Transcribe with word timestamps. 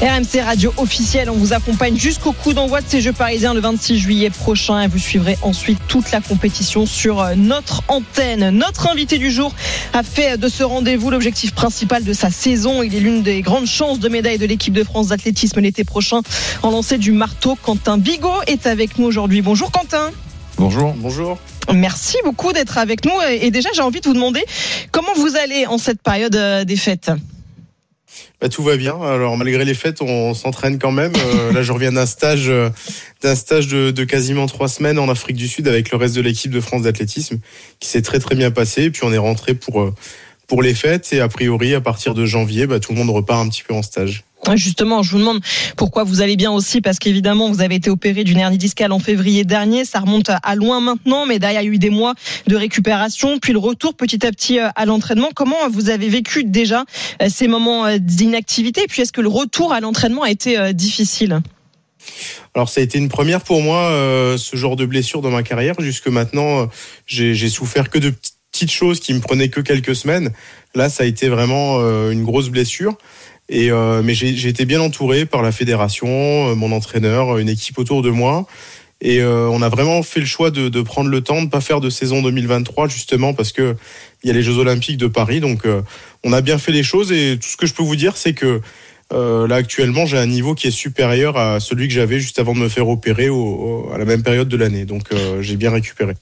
RMC 0.00 0.40
Radio 0.42 0.72
officielle, 0.78 1.28
on 1.28 1.34
vous 1.34 1.52
accompagne 1.52 1.94
jusqu'au 1.94 2.32
coup 2.32 2.54
d'envoi 2.54 2.80
de 2.80 2.88
ces 2.88 3.02
Jeux 3.02 3.12
parisiens 3.12 3.52
le 3.52 3.60
26 3.60 3.98
juillet 3.98 4.30
prochain 4.30 4.80
et 4.80 4.88
vous 4.88 4.98
suivrez 4.98 5.36
ensuite 5.42 5.78
toute 5.88 6.10
la 6.10 6.22
compétition 6.22 6.86
sur 6.86 7.20
euh, 7.20 7.34
notre 7.36 7.82
antenne. 7.86 8.48
Notre 8.48 8.88
invité 8.88 9.18
du 9.18 9.30
jour 9.30 9.54
a 9.92 10.02
fait 10.02 10.38
de 10.38 10.48
ce 10.48 10.62
rendez-vous 10.62 11.10
l'objectif 11.10 11.54
principal 11.54 12.02
de 12.02 12.14
sa 12.14 12.30
saison. 12.30 12.82
Il 12.82 12.94
est 12.94 13.00
l'une 13.00 13.22
des 13.22 13.42
grandes 13.42 13.66
chances 13.66 14.00
de 14.00 14.08
médaille 14.08 14.38
de 14.38 14.46
l'équipe 14.46 14.72
de 14.72 14.84
France 14.84 15.08
d'athlétisme 15.08 15.60
l'été 15.60 15.84
prochain 15.84 16.22
en 16.62 16.70
lancer 16.70 16.96
du 16.96 17.12
marteau. 17.12 17.58
Quentin 17.62 17.98
Bigot 17.98 18.40
est 18.46 18.66
avec 18.66 18.98
nous 18.98 19.04
aujourd'hui. 19.04 19.42
Bonjour 19.42 19.70
Quentin. 19.70 20.12
Bonjour. 20.56 20.94
Bonjour. 20.96 21.36
Merci 21.74 22.16
beaucoup 22.24 22.54
d'être 22.54 22.78
avec 22.78 23.04
nous. 23.04 23.20
Et 23.28 23.50
déjà, 23.50 23.68
j'ai 23.74 23.82
envie 23.82 24.00
de 24.00 24.08
vous 24.08 24.14
demander 24.14 24.42
comment 24.92 25.12
vous 25.16 25.36
allez 25.36 25.66
en 25.66 25.76
cette 25.76 26.00
période 26.02 26.36
euh, 26.36 26.64
des 26.64 26.76
fêtes? 26.76 27.10
Bah, 28.40 28.48
tout 28.48 28.62
va 28.62 28.76
bien. 28.76 28.98
Alors 29.02 29.36
malgré 29.36 29.64
les 29.64 29.74
fêtes, 29.74 30.00
on 30.00 30.32
s'entraîne 30.32 30.78
quand 30.78 30.92
même. 30.92 31.12
Euh, 31.14 31.52
là, 31.54 31.62
je 31.62 31.72
reviens 31.72 31.92
d'un 31.92 32.06
stage, 32.06 32.48
euh, 32.48 32.70
d'un 33.20 33.34
stage 33.34 33.68
de, 33.68 33.90
de, 33.90 34.04
quasiment 34.04 34.46
trois 34.46 34.68
semaines 34.68 34.98
en 34.98 35.08
Afrique 35.10 35.36
du 35.36 35.46
Sud 35.46 35.68
avec 35.68 35.90
le 35.90 35.98
reste 35.98 36.16
de 36.16 36.22
l'équipe 36.22 36.50
de 36.50 36.60
France 36.60 36.82
d'athlétisme, 36.82 37.38
qui 37.80 37.88
s'est 37.88 38.02
très 38.02 38.18
très 38.18 38.34
bien 38.34 38.50
passé. 38.50 38.84
Et 38.84 38.90
puis 38.90 39.02
on 39.04 39.12
est 39.12 39.18
rentré 39.18 39.54
pour 39.54 39.82
euh, 39.82 39.94
pour 40.50 40.62
les 40.62 40.74
fêtes 40.74 41.12
et 41.12 41.20
a 41.20 41.28
priori 41.28 41.76
à 41.76 41.80
partir 41.80 42.12
de 42.12 42.26
janvier, 42.26 42.66
bah, 42.66 42.80
tout 42.80 42.90
le 42.90 42.98
monde 42.98 43.10
repart 43.10 43.40
un 43.40 43.48
petit 43.48 43.62
peu 43.62 43.72
en 43.72 43.82
stage. 43.82 44.24
Justement, 44.56 45.00
je 45.00 45.12
vous 45.12 45.18
demande 45.18 45.38
pourquoi 45.76 46.02
vous 46.02 46.22
allez 46.22 46.34
bien 46.34 46.50
aussi, 46.50 46.80
parce 46.80 46.98
qu'évidemment, 46.98 47.52
vous 47.52 47.60
avez 47.60 47.76
été 47.76 47.88
opéré 47.88 48.24
d'une 48.24 48.38
hernie 48.38 48.58
discale 48.58 48.90
en 48.90 48.98
février 48.98 49.44
dernier. 49.44 49.84
Ça 49.84 50.00
remonte 50.00 50.28
à 50.28 50.54
loin 50.56 50.80
maintenant, 50.80 51.24
mais 51.24 51.38
derrière, 51.38 51.62
il 51.62 51.66
y 51.66 51.68
a 51.68 51.72
eu 51.72 51.78
des 51.78 51.90
mois 51.90 52.14
de 52.48 52.56
récupération, 52.56 53.38
puis 53.38 53.52
le 53.52 53.60
retour 53.60 53.94
petit 53.94 54.26
à 54.26 54.32
petit 54.32 54.58
euh, 54.58 54.70
à 54.74 54.86
l'entraînement. 54.86 55.28
Comment 55.36 55.68
vous 55.70 55.88
avez 55.88 56.08
vécu 56.08 56.42
déjà 56.42 56.84
euh, 57.22 57.28
ces 57.28 57.46
moments 57.46 57.86
euh, 57.86 57.98
d'inactivité 57.98 58.86
Puis 58.88 59.02
est-ce 59.02 59.12
que 59.12 59.20
le 59.20 59.28
retour 59.28 59.72
à 59.72 59.78
l'entraînement 59.78 60.24
a 60.24 60.30
été 60.30 60.74
difficile? 60.74 61.42
Alors 62.56 62.68
ça 62.68 62.80
a 62.80 62.82
été 62.84 62.98
une 62.98 63.08
première 63.08 63.42
pour 63.42 63.62
moi, 63.62 63.88
ce 64.36 64.56
genre 64.56 64.74
de 64.74 64.84
blessure 64.84 65.20
dans 65.20 65.30
ma 65.30 65.44
carrière. 65.44 65.76
Jusque 65.78 66.08
maintenant, 66.08 66.68
j'ai 67.06 67.48
souffert 67.48 67.88
que 67.88 67.98
de 68.00 68.10
petites 68.10 68.39
choses 68.68 69.00
qui 69.00 69.14
me 69.14 69.20
prenaient 69.20 69.48
que 69.48 69.60
quelques 69.60 69.94
semaines. 69.96 70.32
Là, 70.74 70.90
ça 70.90 71.04
a 71.04 71.06
été 71.06 71.30
vraiment 71.30 71.80
une 72.10 72.24
grosse 72.24 72.50
blessure. 72.50 72.96
Et 73.50 73.72
euh, 73.72 74.00
mais 74.02 74.14
j'ai 74.14 74.48
été 74.48 74.64
bien 74.64 74.80
entouré 74.80 75.26
par 75.26 75.42
la 75.42 75.50
fédération, 75.50 76.06
euh, 76.08 76.54
mon 76.54 76.70
entraîneur, 76.70 77.36
une 77.38 77.48
équipe 77.48 77.78
autour 77.78 78.00
de 78.00 78.08
moi. 78.08 78.46
Et 79.00 79.20
euh, 79.20 79.48
on 79.48 79.60
a 79.60 79.68
vraiment 79.68 80.02
fait 80.04 80.20
le 80.20 80.26
choix 80.26 80.52
de, 80.52 80.68
de, 80.68 80.82
prendre 80.82 81.10
le 81.10 81.20
temps 81.20 81.38
de 81.38 81.46
ne 81.46 81.50
pas 81.50 81.60
faire 81.60 81.80
de 81.80 81.90
saison 81.90 82.22
2023 82.22 82.86
justement 82.86 83.34
parce 83.34 83.50
que 83.50 83.74
il 84.22 84.28
y 84.28 84.30
a 84.30 84.34
les 84.34 84.42
Jeux 84.42 84.58
Olympiques 84.58 84.98
de 84.98 85.08
Paris. 85.08 85.40
Donc 85.40 85.66
on 86.22 86.32
a 86.32 86.40
bien 86.42 86.58
fait 86.58 86.70
les 86.70 86.84
choses 86.84 87.10
et 87.10 87.38
tout 87.40 87.48
ce 87.48 87.56
que 87.56 87.66
je 87.66 87.74
peux 87.74 87.82
vous 87.82 87.96
dire 87.96 88.16
c'est 88.16 88.34
que 88.34 88.60
là 89.10 89.56
actuellement 89.56 90.04
j'ai 90.04 90.18
un 90.18 90.26
niveau 90.26 90.54
qui 90.54 90.68
est 90.68 90.70
supérieur 90.70 91.38
à 91.38 91.60
celui 91.60 91.88
que 91.88 91.94
j'avais 91.94 92.20
juste 92.20 92.38
avant 92.38 92.52
de 92.54 92.58
me 92.58 92.68
faire 92.68 92.88
opérer 92.88 93.30
au, 93.30 93.90
à 93.92 93.98
la 93.98 94.04
même 94.04 94.22
période 94.22 94.48
de 94.48 94.56
l'année. 94.58 94.84
Donc 94.84 95.08
j'ai 95.40 95.56
bien 95.56 95.70
récupéré. 95.70 96.14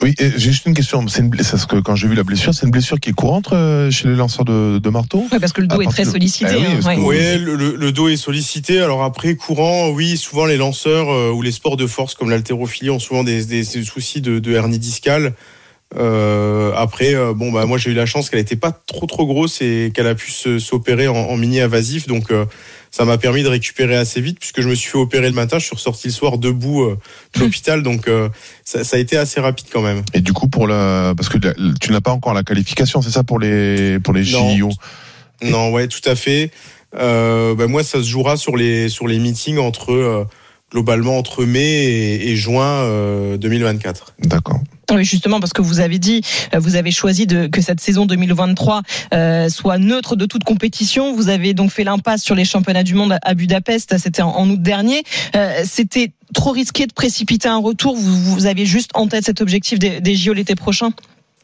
Oui, 0.00 0.14
j'ai 0.16 0.38
juste 0.38 0.64
une 0.66 0.74
question. 0.74 1.04
C'est 1.08 1.22
une 1.22 1.30
parce 1.30 1.66
que 1.66 1.80
quand 1.80 1.96
j'ai 1.96 2.06
vu 2.06 2.14
la 2.14 2.22
blessure, 2.22 2.54
c'est 2.54 2.64
une 2.64 2.70
blessure 2.70 3.00
qui 3.00 3.10
est 3.10 3.14
courante 3.14 3.52
euh, 3.52 3.90
chez 3.90 4.06
les 4.06 4.14
lanceurs 4.14 4.44
de, 4.44 4.78
de 4.78 4.90
marteau? 4.90 5.26
Oui, 5.32 5.38
parce 5.40 5.52
que 5.52 5.60
le 5.60 5.66
dos 5.66 5.80
est 5.82 5.86
très 5.86 6.04
sollicité. 6.04 6.54
Oui, 6.54 7.18
hein, 7.18 7.38
le, 7.38 7.90
dos 7.90 8.08
est 8.08 8.16
sollicité. 8.16 8.80
Alors 8.80 9.02
après, 9.02 9.34
courant, 9.34 9.88
oui, 9.88 10.16
souvent 10.16 10.46
les 10.46 10.56
lanceurs 10.56 11.10
euh, 11.10 11.32
ou 11.32 11.42
les 11.42 11.50
sports 11.50 11.76
de 11.76 11.88
force 11.88 12.14
comme 12.14 12.30
l'haltérophilie 12.30 12.90
ont 12.90 13.00
souvent 13.00 13.24
des, 13.24 13.44
des, 13.44 13.64
soucis 13.64 14.20
de, 14.20 14.38
de, 14.38 14.52
hernie 14.52 14.78
discale. 14.78 15.34
Euh, 15.96 16.72
après, 16.76 17.14
euh, 17.14 17.32
bon, 17.32 17.50
bah 17.50 17.64
moi 17.64 17.78
j'ai 17.78 17.90
eu 17.90 17.94
la 17.94 18.06
chance 18.06 18.28
qu'elle 18.28 18.40
n'était 18.40 18.56
pas 18.56 18.72
trop 18.72 19.06
trop 19.06 19.26
grosse 19.26 19.62
et 19.62 19.90
qu'elle 19.94 20.06
a 20.06 20.14
pu 20.14 20.30
s'opérer 20.30 21.08
en, 21.08 21.16
en, 21.16 21.36
mini 21.36 21.60
invasif. 21.60 22.06
Donc 22.06 22.30
ça 22.90 23.04
m'a 23.04 23.18
permis 23.18 23.42
de 23.42 23.48
récupérer 23.48 23.96
assez 23.96 24.20
vite 24.20 24.38
puisque 24.38 24.60
je 24.60 24.68
me 24.68 24.74
suis 24.74 24.90
fait 24.90 24.98
opérer 24.98 25.28
le 25.28 25.34
matin, 25.34 25.58
je 25.58 25.66
suis 25.66 25.74
ressorti 25.74 26.08
le 26.08 26.12
soir 26.12 26.38
debout 26.38 26.82
euh, 26.82 26.98
de 27.34 27.40
l'hôpital, 27.40 27.82
donc 27.82 28.08
euh, 28.08 28.28
ça, 28.64 28.84
ça, 28.84 28.96
a 28.96 29.00
été 29.00 29.16
assez 29.16 29.40
rapide 29.40 29.66
quand 29.72 29.82
même. 29.82 30.02
Et 30.14 30.20
du 30.20 30.32
coup 30.32 30.48
pour 30.48 30.66
la, 30.66 31.14
parce 31.16 31.28
que 31.28 31.38
tu 31.80 31.92
n'as 31.92 32.00
pas 32.00 32.12
encore 32.12 32.34
la 32.34 32.42
qualification, 32.42 33.02
c'est 33.02 33.10
ça 33.10 33.24
pour 33.24 33.38
les 33.38 33.98
pour 34.00 34.14
les 34.14 34.24
JO. 34.24 34.70
Non, 35.42 35.70
ouais, 35.70 35.86
tout 35.86 36.06
à 36.08 36.16
fait. 36.16 36.50
Euh, 36.96 37.54
bah 37.54 37.66
moi, 37.66 37.84
ça 37.84 37.98
se 37.98 38.08
jouera 38.08 38.36
sur 38.36 38.56
les 38.56 38.88
sur 38.88 39.06
les 39.06 39.18
meetings 39.18 39.58
entre 39.58 39.92
euh, 39.92 40.24
globalement 40.70 41.18
entre 41.18 41.44
mai 41.44 41.60
et, 41.60 42.30
et 42.30 42.36
juin 42.36 43.36
2024. 43.36 44.14
D'accord. 44.20 44.60
Oui, 44.90 45.04
justement, 45.04 45.38
parce 45.38 45.52
que 45.52 45.60
vous 45.60 45.80
avez 45.80 45.98
dit, 45.98 46.22
euh, 46.54 46.58
vous 46.58 46.76
avez 46.76 46.90
choisi 46.90 47.26
de, 47.26 47.46
que 47.46 47.60
cette 47.60 47.80
saison 47.80 48.06
2023 48.06 48.82
euh, 49.12 49.48
soit 49.50 49.76
neutre 49.76 50.16
de 50.16 50.24
toute 50.24 50.44
compétition. 50.44 51.14
Vous 51.14 51.28
avez 51.28 51.52
donc 51.52 51.70
fait 51.70 51.84
l'impasse 51.84 52.22
sur 52.22 52.34
les 52.34 52.46
championnats 52.46 52.84
du 52.84 52.94
monde 52.94 53.18
à 53.22 53.34
Budapest. 53.34 53.98
C'était 53.98 54.22
en, 54.22 54.48
août 54.48 54.62
dernier. 54.62 55.02
Euh, 55.36 55.62
C'était 55.64 56.12
trop 56.34 56.52
risqué 56.52 56.86
de 56.86 56.92
précipiter 56.92 57.48
un 57.48 57.58
retour. 57.58 57.96
Vous, 57.96 58.34
vous 58.34 58.46
avez 58.46 58.64
juste 58.64 58.90
en 58.94 59.08
tête 59.08 59.24
cet 59.24 59.42
objectif 59.42 59.78
des, 59.78 60.00
des 60.00 60.14
JO 60.16 60.32
l'été 60.32 60.54
prochain? 60.54 60.92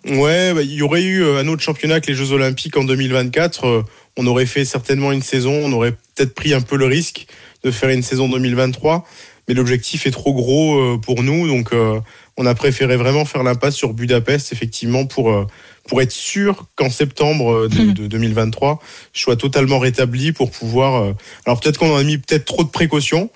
Ouais, 0.06 0.52
bah, 0.52 0.62
il 0.62 0.72
y 0.72 0.82
aurait 0.82 1.02
eu 1.02 1.22
euh, 1.22 1.38
un 1.38 1.48
autre 1.48 1.62
championnat 1.62 2.00
que 2.00 2.08
les 2.08 2.14
Jeux 2.14 2.32
Olympiques 2.32 2.76
en 2.76 2.84
2024. 2.84 3.66
Euh, 3.66 3.82
on 4.16 4.26
aurait 4.26 4.46
fait 4.46 4.64
certainement 4.64 5.12
une 5.12 5.22
saison. 5.22 5.52
On 5.52 5.72
aurait 5.72 5.92
peut-être 5.92 6.34
pris 6.34 6.52
un 6.52 6.60
peu 6.60 6.76
le 6.76 6.84
risque 6.84 7.26
de 7.64 7.70
faire 7.70 7.88
une 7.88 8.02
saison 8.02 8.28
2023 8.28 9.04
mais 9.48 9.54
l'objectif 9.54 10.06
est 10.06 10.10
trop 10.10 10.32
gros 10.32 10.78
euh, 10.78 10.98
pour 10.98 11.22
nous, 11.22 11.46
donc 11.46 11.72
euh, 11.72 12.00
on 12.36 12.46
a 12.46 12.54
préféré 12.54 12.96
vraiment 12.96 13.24
faire 13.24 13.42
l'impasse 13.42 13.74
sur 13.74 13.92
Budapest, 13.92 14.52
effectivement, 14.52 15.06
pour 15.06 15.30
euh, 15.30 15.46
pour 15.86 16.00
être 16.00 16.12
sûr 16.12 16.66
qu'en 16.76 16.88
septembre 16.88 17.68
de, 17.68 17.92
de, 17.92 18.06
2023, 18.06 18.80
je 19.12 19.20
sois 19.20 19.36
totalement 19.36 19.78
rétabli 19.78 20.32
pour 20.32 20.50
pouvoir. 20.50 21.12
alors 21.44 21.60
peut-être 21.60 21.78
qu'on 21.78 21.94
a 21.94 22.02
mis 22.02 22.16
peut-être 22.16 22.46
trop 22.46 22.64
de 22.64 22.70
précautions, 22.70 23.28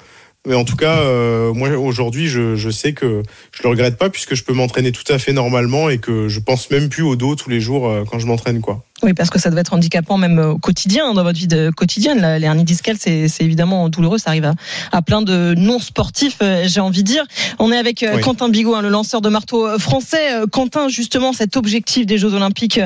mais 0.46 0.54
en 0.54 0.64
tout 0.64 0.76
cas, 0.76 1.04
moi 1.52 1.68
aujourd'hui, 1.76 2.26
je, 2.26 2.56
je, 2.56 2.70
sais 2.70 2.94
que 2.94 3.22
je 3.52 3.62
le 3.62 3.68
regrette 3.68 3.98
pas 3.98 4.08
puisque 4.08 4.34
je 4.34 4.44
peux 4.44 4.54
m'entraîner 4.54 4.92
tout 4.92 5.12
à 5.12 5.18
fait 5.18 5.34
normalement 5.34 5.90
et 5.90 5.98
que 5.98 6.28
je 6.28 6.40
pense 6.40 6.70
même 6.70 6.88
plus 6.88 7.02
au 7.02 7.16
dos 7.16 7.34
tous 7.34 7.50
les 7.50 7.60
jours 7.60 7.92
quand 8.10 8.18
je 8.18 8.26
m'entraîne, 8.26 8.62
quoi. 8.62 8.82
Oui, 9.02 9.14
parce 9.14 9.30
que 9.30 9.38
ça 9.38 9.50
doit 9.50 9.60
être 9.60 9.74
handicapant 9.74 10.18
même 10.18 10.38
au 10.38 10.58
quotidien, 10.58 11.14
dans 11.14 11.22
votre 11.22 11.38
vie 11.38 11.46
de 11.46 11.70
quotidienne. 11.70 12.20
La 12.20 12.38
hernie 12.40 12.64
discale, 12.64 12.96
c'est 12.98 13.30
évidemment 13.40 13.88
douloureux. 13.88 14.18
Ça 14.18 14.30
arrive 14.30 14.44
à, 14.44 14.54
à 14.90 15.02
plein 15.02 15.22
de 15.22 15.54
non-sportifs, 15.56 16.38
euh, 16.42 16.64
j'ai 16.66 16.80
envie 16.80 17.02
de 17.04 17.08
dire. 17.08 17.24
On 17.60 17.70
est 17.70 17.76
avec 17.76 18.02
euh, 18.02 18.18
Quentin 18.18 18.48
Bigot, 18.48 18.74
hein, 18.74 18.82
le 18.82 18.88
lanceur 18.88 19.20
de 19.20 19.28
marteau 19.28 19.66
euh, 19.66 19.78
français. 19.78 20.18
Quentin, 20.50 20.88
justement, 20.88 21.32
cet 21.32 21.56
objectif 21.56 22.06
des 22.06 22.18
Jeux 22.18 22.34
Olympiques 22.34 22.80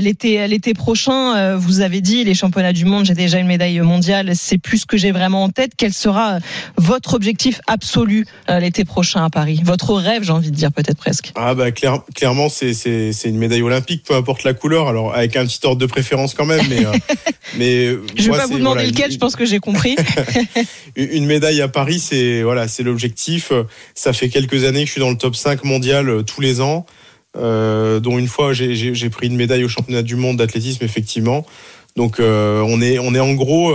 l'été 0.00 0.46
l'été 0.48 0.74
prochain, 0.74 1.56
vous 1.56 1.80
avez 1.80 2.00
dit 2.00 2.24
les 2.24 2.34
championnats 2.34 2.72
du 2.72 2.84
monde, 2.84 3.04
j'ai 3.04 3.14
déjà 3.14 3.38
une 3.38 3.46
médaille 3.46 3.80
mondiale. 3.80 4.32
C'est 4.34 4.58
plus 4.58 4.78
ce 4.78 4.86
que 4.86 4.96
j'ai 4.96 5.12
vraiment 5.12 5.44
en 5.44 5.48
tête. 5.50 5.72
Quel 5.76 5.92
sera 5.92 6.38
votre 6.76 7.14
objectif 7.14 7.60
absolu 7.66 8.26
l'été 8.48 8.84
prochain 8.84 9.24
à 9.24 9.30
Paris? 9.30 9.60
Votre 9.64 9.94
rêve, 9.94 10.22
j'ai 10.24 10.32
envie 10.32 10.50
de 10.50 10.56
dire 10.56 10.72
peut-être 10.72 10.98
presque. 10.98 11.32
Ah 11.34 11.54
bah 11.54 11.70
clairement, 11.70 12.48
c'est 12.48 13.12
une 13.24 13.38
médaille 13.38 13.62
olympique, 13.62 14.04
peu 14.04 14.14
importe 14.14 14.44
la 14.44 14.54
couleur. 14.54 14.88
Alors 14.88 15.14
avec 15.14 15.36
un 15.36 15.44
petit 15.44 15.57
ordre 15.64 15.80
de 15.80 15.86
préférence 15.86 16.34
quand 16.34 16.46
même, 16.46 16.66
mais. 16.68 16.84
Euh, 16.84 16.92
mais 17.56 17.86
je 18.16 18.28
ne 18.28 18.32
vais 18.32 18.38
pas 18.38 18.46
vous 18.46 18.58
demander 18.58 18.86
lequel, 18.86 19.10
je 19.10 19.18
pense 19.18 19.36
que 19.36 19.44
j'ai 19.44 19.58
compris. 19.58 19.96
une 20.96 21.26
médaille 21.26 21.60
à 21.60 21.68
Paris, 21.68 21.98
c'est 21.98 22.42
voilà, 22.42 22.68
c'est 22.68 22.82
l'objectif. 22.82 23.52
Ça 23.94 24.12
fait 24.12 24.28
quelques 24.28 24.64
années 24.64 24.80
que 24.80 24.86
je 24.86 24.92
suis 24.92 25.00
dans 25.00 25.10
le 25.10 25.16
top 25.16 25.36
5 25.36 25.64
mondial 25.64 26.08
euh, 26.08 26.22
tous 26.22 26.40
les 26.40 26.60
ans, 26.60 26.86
euh, 27.36 28.00
dont 28.00 28.18
une 28.18 28.28
fois 28.28 28.52
j'ai 28.52 29.10
pris 29.10 29.26
une 29.26 29.36
médaille 29.36 29.64
au 29.64 29.68
championnat 29.68 30.02
du 30.02 30.16
monde 30.16 30.36
d'athlétisme, 30.36 30.84
effectivement. 30.84 31.46
Donc 31.96 32.20
on, 32.20 32.80
est, 32.80 33.00
on 33.00 33.12
est 33.14 33.20
en 33.20 33.32
gros 33.32 33.74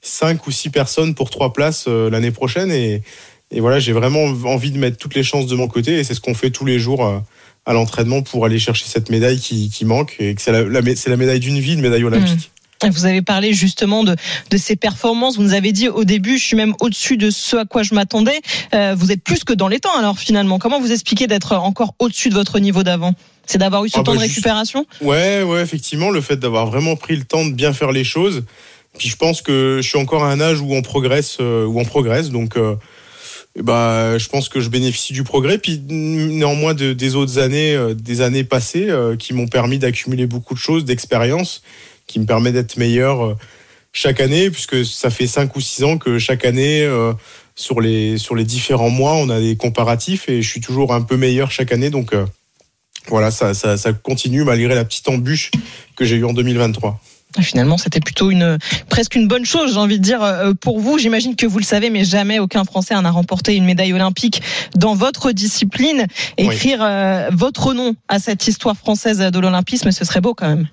5 0.00 0.46
ou 0.46 0.52
6 0.52 0.70
personnes 0.70 1.14
pour 1.16 1.30
3 1.30 1.52
places 1.52 1.88
l'année 1.88 2.30
prochaine. 2.30 2.70
Et, 2.70 3.02
et 3.50 3.60
voilà, 3.60 3.80
j'ai 3.80 3.92
vraiment 3.92 4.24
envie 4.44 4.70
de 4.70 4.78
mettre 4.78 4.96
toutes 4.96 5.16
les 5.16 5.24
chances 5.24 5.46
de 5.46 5.56
mon 5.56 5.66
côté, 5.66 5.98
et 5.98 6.04
c'est 6.04 6.14
ce 6.14 6.20
qu'on 6.20 6.34
fait 6.34 6.50
tous 6.50 6.64
les 6.64 6.78
jours 6.78 7.22
à 7.66 7.72
l'entraînement 7.72 8.22
pour 8.22 8.44
aller 8.44 8.58
chercher 8.58 8.84
cette 8.86 9.10
médaille 9.10 9.38
qui, 9.38 9.70
qui 9.70 9.84
manque 9.84 10.16
et 10.18 10.34
que 10.34 10.42
c'est 10.42 10.52
la, 10.52 10.62
la, 10.62 10.80
la, 10.80 11.16
médaille 11.16 11.40
d'une 11.40 11.58
vie, 11.58 11.74
une 11.74 11.80
médaille 11.80 12.04
olympique. 12.04 12.50
Mmh. 12.82 12.88
Vous 12.90 13.06
avez 13.06 13.22
parlé 13.22 13.54
justement 13.54 14.04
de, 14.04 14.14
de 14.50 14.56
ces 14.58 14.76
performances. 14.76 15.36
Vous 15.36 15.42
nous 15.42 15.54
avez 15.54 15.72
dit 15.72 15.88
au 15.88 16.04
début, 16.04 16.36
je 16.36 16.44
suis 16.44 16.56
même 16.56 16.74
au-dessus 16.80 17.16
de 17.16 17.30
ce 17.30 17.56
à 17.56 17.64
quoi 17.64 17.82
je 17.82 17.94
m'attendais. 17.94 18.40
Euh, 18.74 18.94
vous 18.94 19.10
êtes 19.10 19.22
plus 19.22 19.44
que 19.44 19.54
dans 19.54 19.68
les 19.68 19.80
temps 19.80 19.96
alors 19.98 20.18
finalement. 20.18 20.58
Comment 20.58 20.80
vous 20.80 20.92
expliquez 20.92 21.26
d'être 21.26 21.52
encore 21.52 21.94
au-dessus 21.98 22.28
de 22.28 22.34
votre 22.34 22.58
niveau 22.58 22.82
d'avant? 22.82 23.14
C'est 23.46 23.58
d'avoir 23.58 23.84
eu 23.84 23.88
ce 23.88 23.98
Ah 23.98 24.02
temps 24.02 24.12
bah, 24.12 24.18
de 24.18 24.24
juste- 24.24 24.34
récupération? 24.36 24.86
Ouais, 25.00 25.42
ouais, 25.42 25.62
effectivement, 25.62 26.10
le 26.10 26.20
fait 26.20 26.36
d'avoir 26.36 26.66
vraiment 26.66 26.96
pris 26.96 27.16
le 27.16 27.24
temps 27.24 27.46
de 27.46 27.52
bien 27.52 27.72
faire 27.72 27.92
les 27.92 28.04
choses. 28.04 28.44
Puis 28.98 29.08
je 29.08 29.16
pense 29.16 29.40
que 29.42 29.80
je 29.82 29.88
suis 29.88 29.98
encore 29.98 30.24
à 30.24 30.30
un 30.30 30.40
âge 30.40 30.60
où 30.60 30.72
on 30.74 30.82
progresse, 30.82 31.38
euh, 31.40 31.64
où 31.64 31.80
on 31.80 31.84
progresse. 31.84 32.30
Donc, 32.30 32.56
euh, 32.56 32.76
eh 33.56 33.62
bah, 33.62 34.18
je 34.18 34.28
pense 34.28 34.48
que 34.48 34.60
je 34.60 34.68
bénéficie 34.68 35.12
du 35.12 35.22
progrès. 35.22 35.58
Puis 35.58 35.80
néanmoins 35.88 36.74
de- 36.74 36.92
des 36.92 37.14
autres 37.14 37.38
années, 37.38 37.74
euh, 37.74 37.94
des 37.94 38.20
années 38.20 38.44
passées, 38.44 38.90
euh, 38.90 39.16
qui 39.16 39.32
m'ont 39.32 39.46
permis 39.46 39.78
d'accumuler 39.78 40.26
beaucoup 40.26 40.54
de 40.54 40.58
choses, 40.58 40.84
d'expérience, 40.84 41.62
qui 42.06 42.18
me 42.18 42.26
permet 42.26 42.52
d'être 42.52 42.76
meilleur 42.76 43.24
euh, 43.24 43.34
chaque 43.92 44.20
année, 44.20 44.50
puisque 44.50 44.84
ça 44.84 45.08
fait 45.10 45.28
cinq 45.28 45.54
ou 45.56 45.60
six 45.60 45.84
ans 45.84 45.98
que 45.98 46.18
chaque 46.18 46.44
année. 46.44 46.88
sur 47.56 47.80
les, 47.80 48.18
sur 48.18 48.34
les 48.34 48.44
différents 48.44 48.90
mois, 48.90 49.14
on 49.14 49.30
a 49.30 49.38
des 49.38 49.54
comparatifs 49.54 50.28
et 50.28 50.42
je 50.42 50.50
suis 50.50 50.60
toujours 50.60 50.92
un 50.92 51.02
peu 51.02 51.16
meilleur 51.16 51.52
chaque 51.52 51.70
année. 51.70 51.88
Donc, 51.88 52.12
voilà, 53.06 53.30
ça, 53.30 53.54
ça 53.54 53.92
continue 53.92 54.42
malgré 54.42 54.74
la 54.74 54.84
petite 54.84 55.08
embûche 55.08 55.52
que 55.94 56.04
j'ai 56.04 56.16
eue 56.16 56.24
en 56.24 56.32
2023. 56.32 57.00
Finalement, 57.40 57.78
c'était 57.78 58.00
plutôt 58.00 58.30
une 58.30 58.58
presque 58.88 59.16
une 59.16 59.26
bonne 59.26 59.44
chose, 59.44 59.72
j'ai 59.72 59.78
envie 59.78 59.98
de 59.98 60.04
dire 60.04 60.22
euh, 60.22 60.52
pour 60.54 60.78
vous. 60.78 60.98
J'imagine 60.98 61.34
que 61.34 61.46
vous 61.46 61.58
le 61.58 61.64
savez, 61.64 61.90
mais 61.90 62.04
jamais 62.04 62.38
aucun 62.38 62.64
Français 62.64 62.94
n'a 63.00 63.10
remporté 63.10 63.54
une 63.56 63.64
médaille 63.64 63.92
olympique 63.92 64.40
dans 64.76 64.94
votre 64.94 65.32
discipline. 65.32 66.06
Écrire 66.38 66.78
euh, 66.80 67.28
votre 67.32 67.74
nom 67.74 67.96
à 68.08 68.18
cette 68.18 68.46
histoire 68.46 68.76
française 68.76 69.18
de 69.18 69.38
l'olympisme, 69.38 69.90
ce 69.90 70.04
serait 70.04 70.20
beau 70.20 70.34
quand 70.34 70.48
même. 70.48 70.68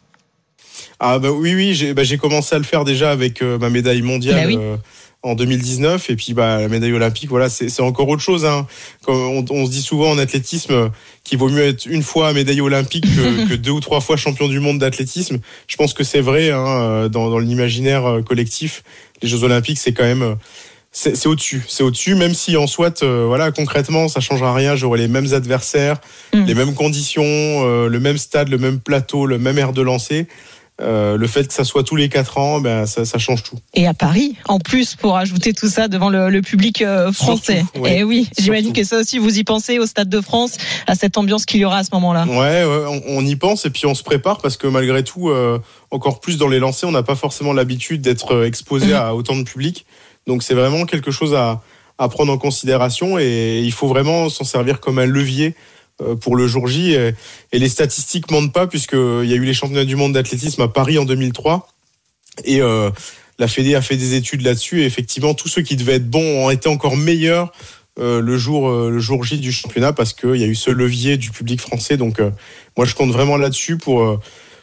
Ah 0.99 1.17
bah 1.17 1.31
oui, 1.31 1.55
oui, 1.55 1.73
j'ai 1.73 1.93
bah, 1.93 2.03
commencé 2.19 2.53
à 2.55 2.59
le 2.59 2.63
faire 2.63 2.85
déjà 2.85 3.11
avec 3.11 3.41
euh, 3.41 3.57
ma 3.57 3.69
médaille 3.69 4.03
mondiale 4.03 4.41
Bah 4.41 4.47
oui. 4.47 4.57
euh, 4.59 4.77
en 5.23 5.35
2019 5.35 6.09
et 6.09 6.15
puis 6.15 6.33
bah 6.33 6.59
la 6.59 6.67
médaille 6.67 6.93
olympique, 6.93 7.29
voilà, 7.29 7.49
c'est 7.49 7.79
encore 7.81 8.09
autre 8.09 8.21
chose. 8.21 8.45
Hein. 8.45 8.65
On, 9.07 9.45
on 9.49 9.65
se 9.65 9.71
dit 9.71 9.81
souvent 9.81 10.09
en 10.11 10.17
athlétisme 10.17 10.89
qu'il 11.23 11.37
vaut 11.37 11.49
mieux 11.49 11.63
être 11.63 11.85
une 11.85 12.01
fois 12.01 12.33
médaille 12.33 12.61
olympique 12.61 13.05
que, 13.05 13.47
que 13.49 13.53
deux 13.53 13.71
ou 13.71 13.79
trois 13.79 14.01
fois 14.01 14.17
champion 14.17 14.47
du 14.47 14.59
monde 14.59 14.79
d'athlétisme. 14.79 15.39
Je 15.67 15.75
pense 15.75 15.93
que 15.93 16.03
c'est 16.03 16.21
vrai 16.21 16.51
hein, 16.51 16.65
euh, 16.67 17.09
dans, 17.09 17.29
dans 17.29 17.39
l'imaginaire 17.39 18.05
euh, 18.05 18.21
collectif. 18.21 18.83
Les 19.21 19.29
Jeux 19.29 19.43
olympiques, 19.43 19.77
c'est 19.77 19.93
quand 19.93 20.03
même 20.03 20.23
euh, 20.23 20.35
c'est 20.93 21.27
au-dessus, 21.27 21.63
c'est 21.69 21.83
au-dessus, 21.83 22.15
même 22.15 22.33
si 22.33 22.57
en 22.57 22.67
soit, 22.67 23.01
euh, 23.01 23.23
voilà, 23.25 23.51
concrètement, 23.51 24.09
ça 24.09 24.19
changera 24.19 24.53
rien. 24.53 24.75
J'aurai 24.75 24.99
les 24.99 25.07
mêmes 25.07 25.33
adversaires, 25.33 26.01
Mm. 26.33 26.43
les 26.45 26.53
mêmes 26.53 26.73
conditions, 26.73 27.23
euh, 27.25 27.87
le 27.87 27.99
même 27.99 28.17
stade, 28.17 28.49
le 28.49 28.57
même 28.57 28.79
plateau, 28.79 29.25
le 29.25 29.37
même 29.37 29.57
air 29.57 29.71
de 29.71 29.81
lancer. 29.81 30.27
Euh, 30.81 31.15
le 31.15 31.27
fait 31.27 31.47
que 31.47 31.53
ça 31.53 31.63
soit 31.63 31.83
tous 31.83 31.95
les 31.95 32.09
quatre 32.09 32.37
ans, 32.37 32.59
ben 32.59 32.85
ça, 32.87 33.05
ça 33.05 33.19
change 33.19 33.43
tout. 33.43 33.57
Et 33.75 33.85
à 33.87 33.93
Paris, 33.93 34.35
en 34.47 34.57
plus, 34.59 34.95
pour 34.95 35.15
ajouter 35.15 35.53
tout 35.53 35.69
ça 35.69 35.87
devant 35.87 36.09
le, 36.09 36.29
le 36.29 36.41
public 36.41 36.81
euh, 36.81 37.11
français. 37.11 37.59
Surtout, 37.59 37.79
ouais. 37.81 37.99
Et 37.99 38.03
oui, 38.03 38.27
j'imagine 38.39 38.65
Surtout. 38.73 38.81
que 38.81 38.87
ça 38.87 38.97
aussi, 38.99 39.19
vous 39.19 39.37
y 39.37 39.43
pensez 39.43 39.77
au 39.79 39.85
Stade 39.85 40.09
de 40.09 40.21
France, 40.21 40.57
à 40.87 40.95
cette 40.95 41.17
ambiance 41.17 41.45
qu'il 41.45 41.59
y 41.61 41.65
aura 41.65 41.77
à 41.77 41.83
ce 41.83 41.89
moment-là. 41.93 42.25
Ouais, 42.25 42.63
ouais, 42.65 42.85
on, 42.87 43.01
on 43.19 43.25
y 43.25 43.35
pense 43.35 43.65
et 43.65 43.69
puis 43.69 43.85
on 43.85 43.93
se 43.93 44.03
prépare 44.03 44.39
parce 44.41 44.57
que 44.57 44.65
malgré 44.67 45.03
tout, 45.03 45.29
euh, 45.29 45.59
encore 45.91 46.19
plus 46.19 46.37
dans 46.37 46.47
les 46.47 46.59
lancers, 46.59 46.89
on 46.89 46.93
n'a 46.93 47.03
pas 47.03 47.15
forcément 47.15 47.53
l'habitude 47.53 48.01
d'être 48.01 48.43
exposé 48.45 48.87
Mhm. 48.87 48.93
à 48.93 49.13
autant 49.13 49.35
de 49.35 49.43
public. 49.43 49.85
Donc 50.27 50.41
c'est 50.43 50.53
vraiment 50.55 50.85
quelque 50.85 51.11
chose 51.11 51.33
à, 51.35 51.61
à 51.99 52.09
prendre 52.09 52.33
en 52.33 52.37
considération 52.39 53.19
et 53.19 53.59
il 53.63 53.71
faut 53.71 53.87
vraiment 53.87 54.29
s'en 54.29 54.43
servir 54.43 54.79
comme 54.79 54.97
un 54.97 55.05
levier 55.05 55.55
pour 56.21 56.35
le 56.35 56.47
jour 56.47 56.67
J. 56.67 56.93
Et, 56.93 57.13
et 57.51 57.59
les 57.59 57.69
statistiques 57.69 58.29
mentent 58.31 58.53
pas 58.53 58.67
puisqu'il 58.67 59.25
y 59.25 59.33
a 59.33 59.35
eu 59.35 59.45
les 59.45 59.53
championnats 59.53 59.85
du 59.85 59.95
monde 59.95 60.13
d'athlétisme 60.13 60.61
à 60.61 60.67
Paris 60.67 60.97
en 60.97 61.05
2003 61.05 61.67
et 62.45 62.61
euh, 62.61 62.89
la 63.39 63.47
Fédé 63.47 63.75
a 63.75 63.81
fait 63.81 63.97
des 63.97 64.13
études 64.15 64.41
là-dessus 64.41 64.81
et 64.81 64.85
effectivement 64.85 65.33
tous 65.33 65.47
ceux 65.47 65.61
qui 65.61 65.75
devaient 65.75 65.95
être 65.95 66.09
bons 66.09 66.45
ont 66.45 66.49
été 66.49 66.69
encore 66.69 66.95
meilleurs 66.97 67.51
euh, 67.99 68.21
le 68.21 68.37
jour 68.37 68.69
euh, 68.69 68.89
le 68.89 68.99
jour 68.99 69.23
J 69.23 69.37
du 69.39 69.51
championnat 69.51 69.91
parce 69.93 70.13
qu'il 70.13 70.35
y 70.37 70.43
a 70.43 70.47
eu 70.47 70.55
ce 70.55 70.71
levier 70.71 71.17
du 71.17 71.29
public 71.29 71.59
français. 71.59 71.97
Donc 71.97 72.19
euh, 72.19 72.31
moi 72.77 72.85
je 72.85 72.95
compte 72.95 73.11
vraiment 73.11 73.35
là-dessus 73.37 73.77
pour 73.77 74.01
euh, 74.03 74.19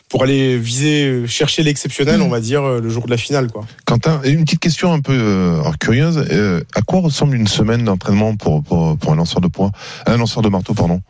pour 0.08 0.23
aller 0.23 0.56
viser 0.56 1.26
chercher 1.26 1.62
l'exceptionnel, 1.62 2.17
Mhm. 2.20 2.23
on 2.23 2.29
va 2.31 2.41
dire 2.41 2.62
euh, 2.64 2.81
le 2.81 2.88
jour 2.88 3.05
de 3.05 3.11
la 3.11 3.19
finale 3.19 3.52
quoi. 3.52 3.67
Quentin, 3.84 4.23
une 4.25 4.44
petite 4.44 4.61
question 4.61 4.91
un 4.94 5.00
peu 5.00 5.12
euh, 5.12 5.61
curieuse. 5.79 6.25
euh, 6.32 6.62
à 6.75 6.81
quoi 6.81 7.00
ressemble 7.00 7.37
une 7.37 7.46
semaine 7.46 7.84
d'entraînement 7.84 8.34
pour, 8.34 8.62
pour, 8.62 8.96
pour 8.96 9.12
un 9.12 9.17
lanceur 9.17 9.43
de 9.43 9.49
poids 9.49 9.70
Un 10.06 10.17
lanceur 10.17 10.43
de 10.43 10.49
marteau, 10.49 10.73
pardon. 10.73 11.02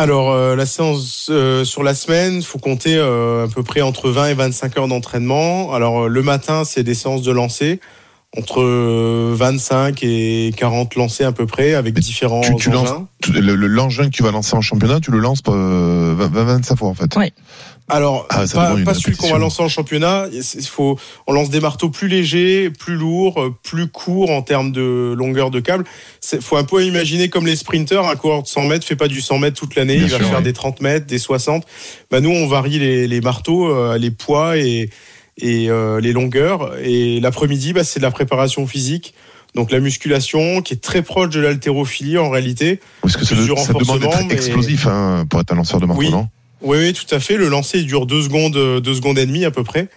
Alors 0.00 0.30
euh, 0.30 0.54
la 0.54 0.64
séance 0.64 1.26
euh, 1.28 1.64
sur 1.64 1.82
la 1.82 1.92
semaine, 1.92 2.40
faut 2.40 2.60
compter 2.60 2.94
euh, 2.96 3.46
à 3.46 3.48
peu 3.48 3.64
près 3.64 3.80
entre 3.80 4.10
20 4.10 4.28
et 4.28 4.34
25 4.34 4.78
heures 4.78 4.86
d'entraînement. 4.86 5.72
Alors 5.74 6.04
euh, 6.04 6.08
le 6.08 6.22
matin, 6.22 6.62
c'est 6.64 6.84
des 6.84 6.94
séances 6.94 7.22
de 7.22 7.32
lancer 7.32 7.80
entre 8.36 8.60
euh, 8.60 9.32
25 9.34 10.02
et 10.02 10.52
40 10.56 10.94
lancers 10.96 11.28
à 11.28 11.32
peu 11.32 11.46
près 11.46 11.74
avec 11.74 11.94
Mais 11.94 12.00
différents 12.00 12.42
tu- 12.42 12.54
tu 12.56 12.70
lances- 12.70 12.90
engins. 12.90 13.06
Tu- 13.22 13.32
Le 13.32 13.54
le- 13.54 13.66
l'engin 13.66 14.04
que 14.04 14.10
tu 14.10 14.22
vas 14.22 14.30
lancer 14.30 14.54
en 14.54 14.60
championnat, 14.60 15.00
tu 15.00 15.10
le 15.10 15.18
lances 15.18 15.40
euh, 15.48 16.14
20, 16.16 16.44
25 16.44 16.76
fois 16.76 16.88
en 16.88 16.94
fait. 16.94 17.16
Ouais. 17.16 17.32
Alors, 17.90 18.26
Ah, 18.28 18.44
pas, 18.52 18.76
pas 18.84 18.92
celui 18.92 19.16
qu'on 19.16 19.30
va 19.32 19.38
lancer 19.38 19.62
en 19.62 19.68
championnat. 19.70 20.26
Il 20.30 20.62
faut, 20.66 20.98
on 21.26 21.32
lance 21.32 21.48
des 21.48 21.58
marteaux 21.60 21.88
plus 21.88 22.06
légers, 22.08 22.68
plus 22.68 22.96
lourds, 22.96 23.40
euh, 23.40 23.54
plus 23.62 23.86
courts 23.88 24.28
en 24.30 24.42
termes 24.42 24.72
de 24.72 25.14
longueur 25.16 25.50
de 25.50 25.58
câble. 25.60 25.84
Il 26.34 26.42
faut 26.42 26.58
un 26.58 26.64
peu 26.64 26.84
imaginer 26.84 27.30
comme 27.30 27.46
les 27.46 27.56
sprinters. 27.56 28.04
Un 28.04 28.14
coureur 28.16 28.42
de 28.42 28.46
100 28.48 28.64
mètres 28.66 28.84
fait 28.86 28.94
pas 28.94 29.08
du 29.08 29.22
100 29.22 29.38
mètres 29.38 29.58
toute 29.58 29.74
l'année. 29.74 29.94
Il 29.94 30.02
va 30.02 30.18
sûr, 30.18 30.26
faire 30.26 30.36
ouais. 30.36 30.42
des 30.42 30.52
30 30.52 30.82
mètres, 30.82 31.06
des 31.06 31.18
60. 31.18 31.64
Bah, 32.10 32.20
nous, 32.20 32.28
on 32.30 32.46
varie 32.46 32.78
les, 32.78 33.08
les 33.08 33.20
marteaux, 33.22 33.70
euh, 33.74 33.96
les 33.96 34.10
poids 34.10 34.58
et, 34.58 34.90
et 35.38 35.70
euh, 35.70 36.00
les 36.00 36.12
longueurs. 36.12 36.76
Et 36.82 37.20
l'après-midi, 37.20 37.72
bah, 37.72 37.84
c'est 37.84 38.00
de 38.00 38.04
la 38.04 38.10
préparation 38.10 38.66
physique. 38.66 39.14
Donc 39.54 39.70
la 39.72 39.80
musculation 39.80 40.60
qui 40.62 40.74
est 40.74 40.78
très 40.82 41.00
proche 41.02 41.30
de 41.30 41.40
l'haltérophilie 41.40 42.18
en 42.18 42.28
réalité. 42.30 42.80
Parce 43.00 43.16
que 43.16 43.24
ça, 43.24 43.34
du 43.34 43.40
ça 43.42 43.46
demande 43.46 43.58
renforcement, 43.58 43.98
d'être 43.98 44.26
mais- 44.28 44.34
explosif 44.34 44.86
hein, 44.86 45.24
pour 45.30 45.40
être 45.40 45.52
un 45.52 45.56
lanceur 45.56 45.80
de 45.80 45.86
marteau, 45.86 46.00
Oui. 46.02 46.10
non? 46.10 46.28
Oui, 46.60 46.76
oui, 46.78 46.92
tout 46.92 47.12
à 47.14 47.20
fait. 47.20 47.36
Le 47.36 47.48
lancer 47.48 47.78
il 47.78 47.86
dure 47.86 48.04
deux 48.04 48.22
secondes, 48.22 48.56
euh, 48.56 48.80
deux 48.80 48.94
secondes 48.94 49.18
et 49.18 49.26
demie 49.26 49.44
à 49.44 49.50
peu 49.50 49.62
près. 49.64 49.88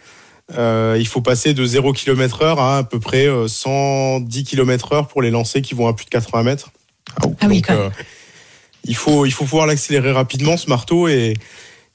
Euh, 0.57 0.95
il 0.99 1.07
faut 1.07 1.21
passer 1.21 1.53
de 1.53 1.65
0 1.65 1.91
km 1.94 2.41
heure 2.44 2.59
à 2.59 2.77
à 2.79 2.83
peu 2.83 2.99
près 2.99 3.25
euh, 3.25 3.47
110 3.47 4.44
km 4.44 4.94
heure 4.94 5.07
pour 5.07 5.21
les 5.21 5.31
lancers 5.31 5.61
qui 5.61 5.73
vont 5.73 5.87
à 5.87 5.94
plus 5.94 6.05
de 6.05 6.09
80 6.11 6.44
mètres. 6.44 6.71
Ah 7.19 7.27
oui, 7.47 7.55
Donc, 7.57 7.67
quand 7.67 7.73
même. 7.73 7.81
euh, 7.83 7.89
il 8.85 8.95
faut, 8.95 9.25
il 9.25 9.31
faut 9.31 9.45
pouvoir 9.45 9.65
l'accélérer 9.67 10.11
rapidement 10.11 10.55
ce 10.57 10.67
marteau 10.69 11.07
et, 11.07 11.33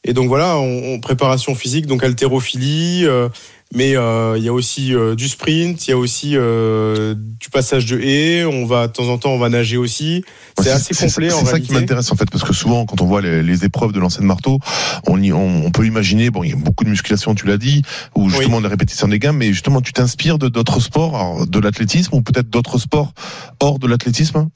et 0.04 0.12
donc 0.12 0.28
voilà, 0.28 0.56
on, 0.58 0.94
on- 0.94 1.00
préparation 1.00 1.54
physique, 1.54 1.87
donc 1.87 2.02
haltérophilie, 2.04 3.04
euh, 3.06 3.28
mais 3.75 3.96
euh, 3.96 4.34
il 4.38 4.44
y 4.44 4.48
a 4.48 4.52
aussi 4.52 4.94
euh, 4.94 5.14
du 5.16 5.28
sprint, 5.28 5.87
il 5.87 5.90
y 5.90 5.93
a 5.93 5.98
aussi 5.98 6.31
du 6.32 7.50
passage 7.50 7.87
de 7.87 7.98
haie. 8.00 8.44
On 8.44 8.64
va 8.66 8.87
de 8.87 8.93
temps 8.93 9.08
en 9.08 9.19
temps, 9.19 9.31
on 9.31 9.38
va 9.38 9.48
nager 9.48 9.76
aussi. 9.76 10.25
C'est 10.58 10.70
assez 10.70 10.94
complet 11.06 11.32
en 11.32 11.40
C'est 11.40 11.46
ça 11.46 11.60
qui 11.60 11.72
m'intéresse 11.81 12.10
en 12.12 12.16
fait, 12.16 12.31
parce 12.31 12.44
que 12.44 12.52
souvent, 12.54 12.87
quand 12.87 13.00
on 13.00 13.06
voit 13.06 13.20
les, 13.20 13.43
les 13.43 13.64
épreuves 13.64 13.93
de 13.93 13.98
lancer 14.00 14.20
de 14.20 14.26
marteau, 14.26 14.58
on, 15.06 15.21
y- 15.21 15.32
on, 15.32 15.66
on 15.66 15.71
peut 15.71 15.85
imaginer, 15.87 16.30
bon, 16.30 16.44
il 16.44 16.50
y 16.50 16.52
a 16.52 16.56
beaucoup 16.56 16.85
de 16.85 16.90
musculation, 16.90 17.35
tu 17.35 17.47
l'as 17.47 17.59
dit, 17.59 17.82
ou 18.14 18.28
justement 18.30 18.59
de 18.59 18.64
la 18.64 18.71
répétition 18.71 19.09
des 19.09 19.18
gammes, 19.18 19.37
mais 19.38 19.49
justement, 19.52 19.80
tu 19.80 19.92
t'inspires 19.92 20.38
de 20.38 20.49
d'autres 20.49 20.80
sports, 20.80 21.14
alors, 21.16 21.47
de 21.47 21.59
l'athlétisme, 21.59 22.14
ou 22.14 22.23
peut-être 22.23 22.49
d'autres 22.49 22.78
sports 22.78 23.12
hors 23.61 23.78
de 23.78 23.87
l'athlétisme? 23.88 24.49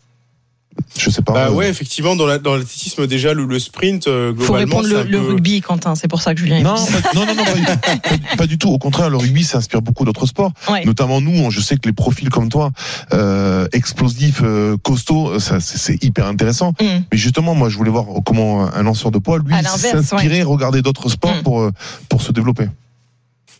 Je 0.99 1.11
sais 1.11 1.23
pas. 1.23 1.33
Bah 1.33 1.51
ouais, 1.51 1.69
effectivement, 1.69 2.15
dans 2.17 2.27
la- 2.27 2.39
dans 2.39 2.55
l'athlétisme 2.57 3.07
déjà 3.07 3.35
le, 3.35 3.45
le 3.45 3.59
sprint 3.59 4.07
euh, 4.07 4.29
Faut 4.31 4.53
globalement 4.55 4.77
répondre 4.79 4.89
c'est 4.89 5.11
le, 5.11 5.19
un 5.19 5.23
le 5.23 5.29
rugby, 5.33 5.61
Quentin. 5.61 5.95
C'est 5.95 6.09
pour 6.09 6.23
ça 6.23 6.35
que 6.35 6.41
Julien. 6.41 6.61
Non, 6.63 6.75
dit. 6.75 6.93
pas- 6.93 7.11
non, 7.15 7.27
non, 7.27 7.35
non, 7.35 7.45
pas, 7.45 7.77
pas- 7.97 8.37
pas 8.37 8.47
du 8.47 8.57
tout. 8.59 8.69
Au 8.71 8.79
contraire, 8.79 9.11
le 9.11 9.17
rugby, 9.17 9.45
ça 9.45 9.59
inspire 9.59 9.83
beaucoup 9.83 10.05
d'autres 10.05 10.27
sports. 10.27 10.53
Ouais. 10.71 10.85
Notamment 10.85 11.21
nous, 11.21 11.33
on- 11.39 11.51
je 11.51 11.61
sais 11.61 11.77
que 11.77 11.87
les 11.89 11.93
profils 11.93 12.29
comme 12.31 12.49
toi, 12.49 12.71
euh, 13.13 13.67
explosifs, 13.73 14.41
euh, 14.43 14.77
costauds, 14.83 15.39
c'est, 15.39 16.03
hyper 16.05 16.27
intéressant. 16.27 16.71
Mm. 16.81 16.85
Mais 17.13 17.19
justement, 17.19 17.55
moi, 17.55 17.69
je 17.69 17.77
voulais 17.77 17.91
voir 17.91 18.07
comment 18.25 18.73
un 18.73 18.83
lanceur 18.83 19.11
de 19.11 19.19
poids, 19.19 19.39
lui, 19.39 19.55
s'inspirer, 19.65 20.43
regarder 20.43 20.83
d'autres 20.83 21.09
sports 21.09 21.35
Mm. 21.37 21.43
pour, 21.43 21.61
euh, 21.63 21.71
pour 22.09 22.23
se 22.23 22.33
développer. 22.33 22.67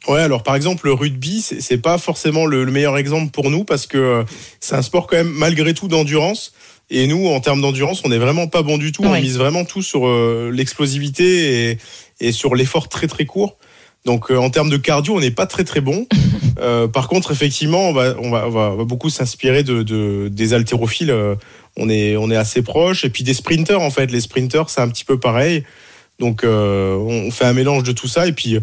Ouais, 0.09 0.21
alors 0.23 0.43
par 0.43 0.55
exemple 0.57 0.87
le 0.87 0.95
rugby, 0.95 1.43
c'est 1.43 1.77
pas 1.77 1.99
forcément 1.99 2.47
le, 2.47 2.65
le 2.65 2.73
meilleur 2.73 2.97
exemple 2.97 3.31
pour 3.31 3.51
nous 3.51 3.65
parce 3.65 3.87
que 3.87 3.99
euh, 3.99 4.23
c'est 4.59 4.75
un 4.75 4.81
sport 4.81 5.07
quand 5.07 5.17
même 5.17 5.29
malgré 5.31 5.75
tout 5.75 5.89
d'endurance. 5.89 6.53
Et 6.91 7.07
nous, 7.07 7.29
en 7.29 7.41
termes 7.41 7.61
d'endurance, 7.61 8.03
on 8.05 8.09
n'est 8.09 8.19
vraiment 8.19 8.49
pas 8.49 8.63
bon 8.63 8.77
du 8.77 8.91
tout. 8.91 9.05
On 9.05 9.21
mise 9.21 9.39
vraiment 9.39 9.65
tout 9.65 9.83
sur 9.83 10.07
euh, 10.09 10.51
l'explosivité 10.53 11.71
et, 11.71 11.79
et 12.21 12.33
sur 12.33 12.57
l'effort 12.57 12.89
très 12.89 13.07
très 13.07 13.27
court. 13.27 13.57
Donc 14.05 14.31
euh, 14.31 14.37
en 14.37 14.51
termes 14.51 14.71
de 14.71 14.77
cardio, 14.77 15.15
on 15.15 15.21
n'est 15.21 15.31
pas 15.31 15.47
très 15.47 15.65
très 15.65 15.81
bon. 15.81 16.07
Euh, 16.59 16.89
par 16.89 17.09
contre, 17.09 17.31
effectivement, 17.31 17.89
on 17.89 17.93
va, 17.95 18.15
on 18.19 18.29
va, 18.29 18.47
on 18.47 18.51
va, 18.51 18.73
on 18.73 18.77
va 18.77 18.85
beaucoup 18.85 19.09
s'inspirer 19.09 19.63
de, 19.63 19.83
de, 19.83 20.29
des 20.31 20.53
haltérophiles. 20.53 21.15
On 21.79 21.89
est, 21.89 22.19
on 22.19 22.31
est 22.31 22.37
assez 22.37 22.61
proche. 22.61 23.03
Et 23.07 23.09
puis 23.09 23.25
des 23.25 23.33
sprinters, 23.33 23.81
en 23.81 23.89
fait. 23.89 24.11
Les 24.11 24.21
sprinters, 24.21 24.69
c'est 24.69 24.83
un 24.83 24.89
petit 24.89 25.07
peu 25.07 25.19
pareil. 25.19 25.65
Donc 26.19 26.45
on 26.45 27.31
fait 27.31 27.47
un 27.47 27.55
mélange 27.55 27.85
de 27.85 27.93
tout 27.93 28.09
ça. 28.09 28.27
Et 28.27 28.33
puis 28.33 28.59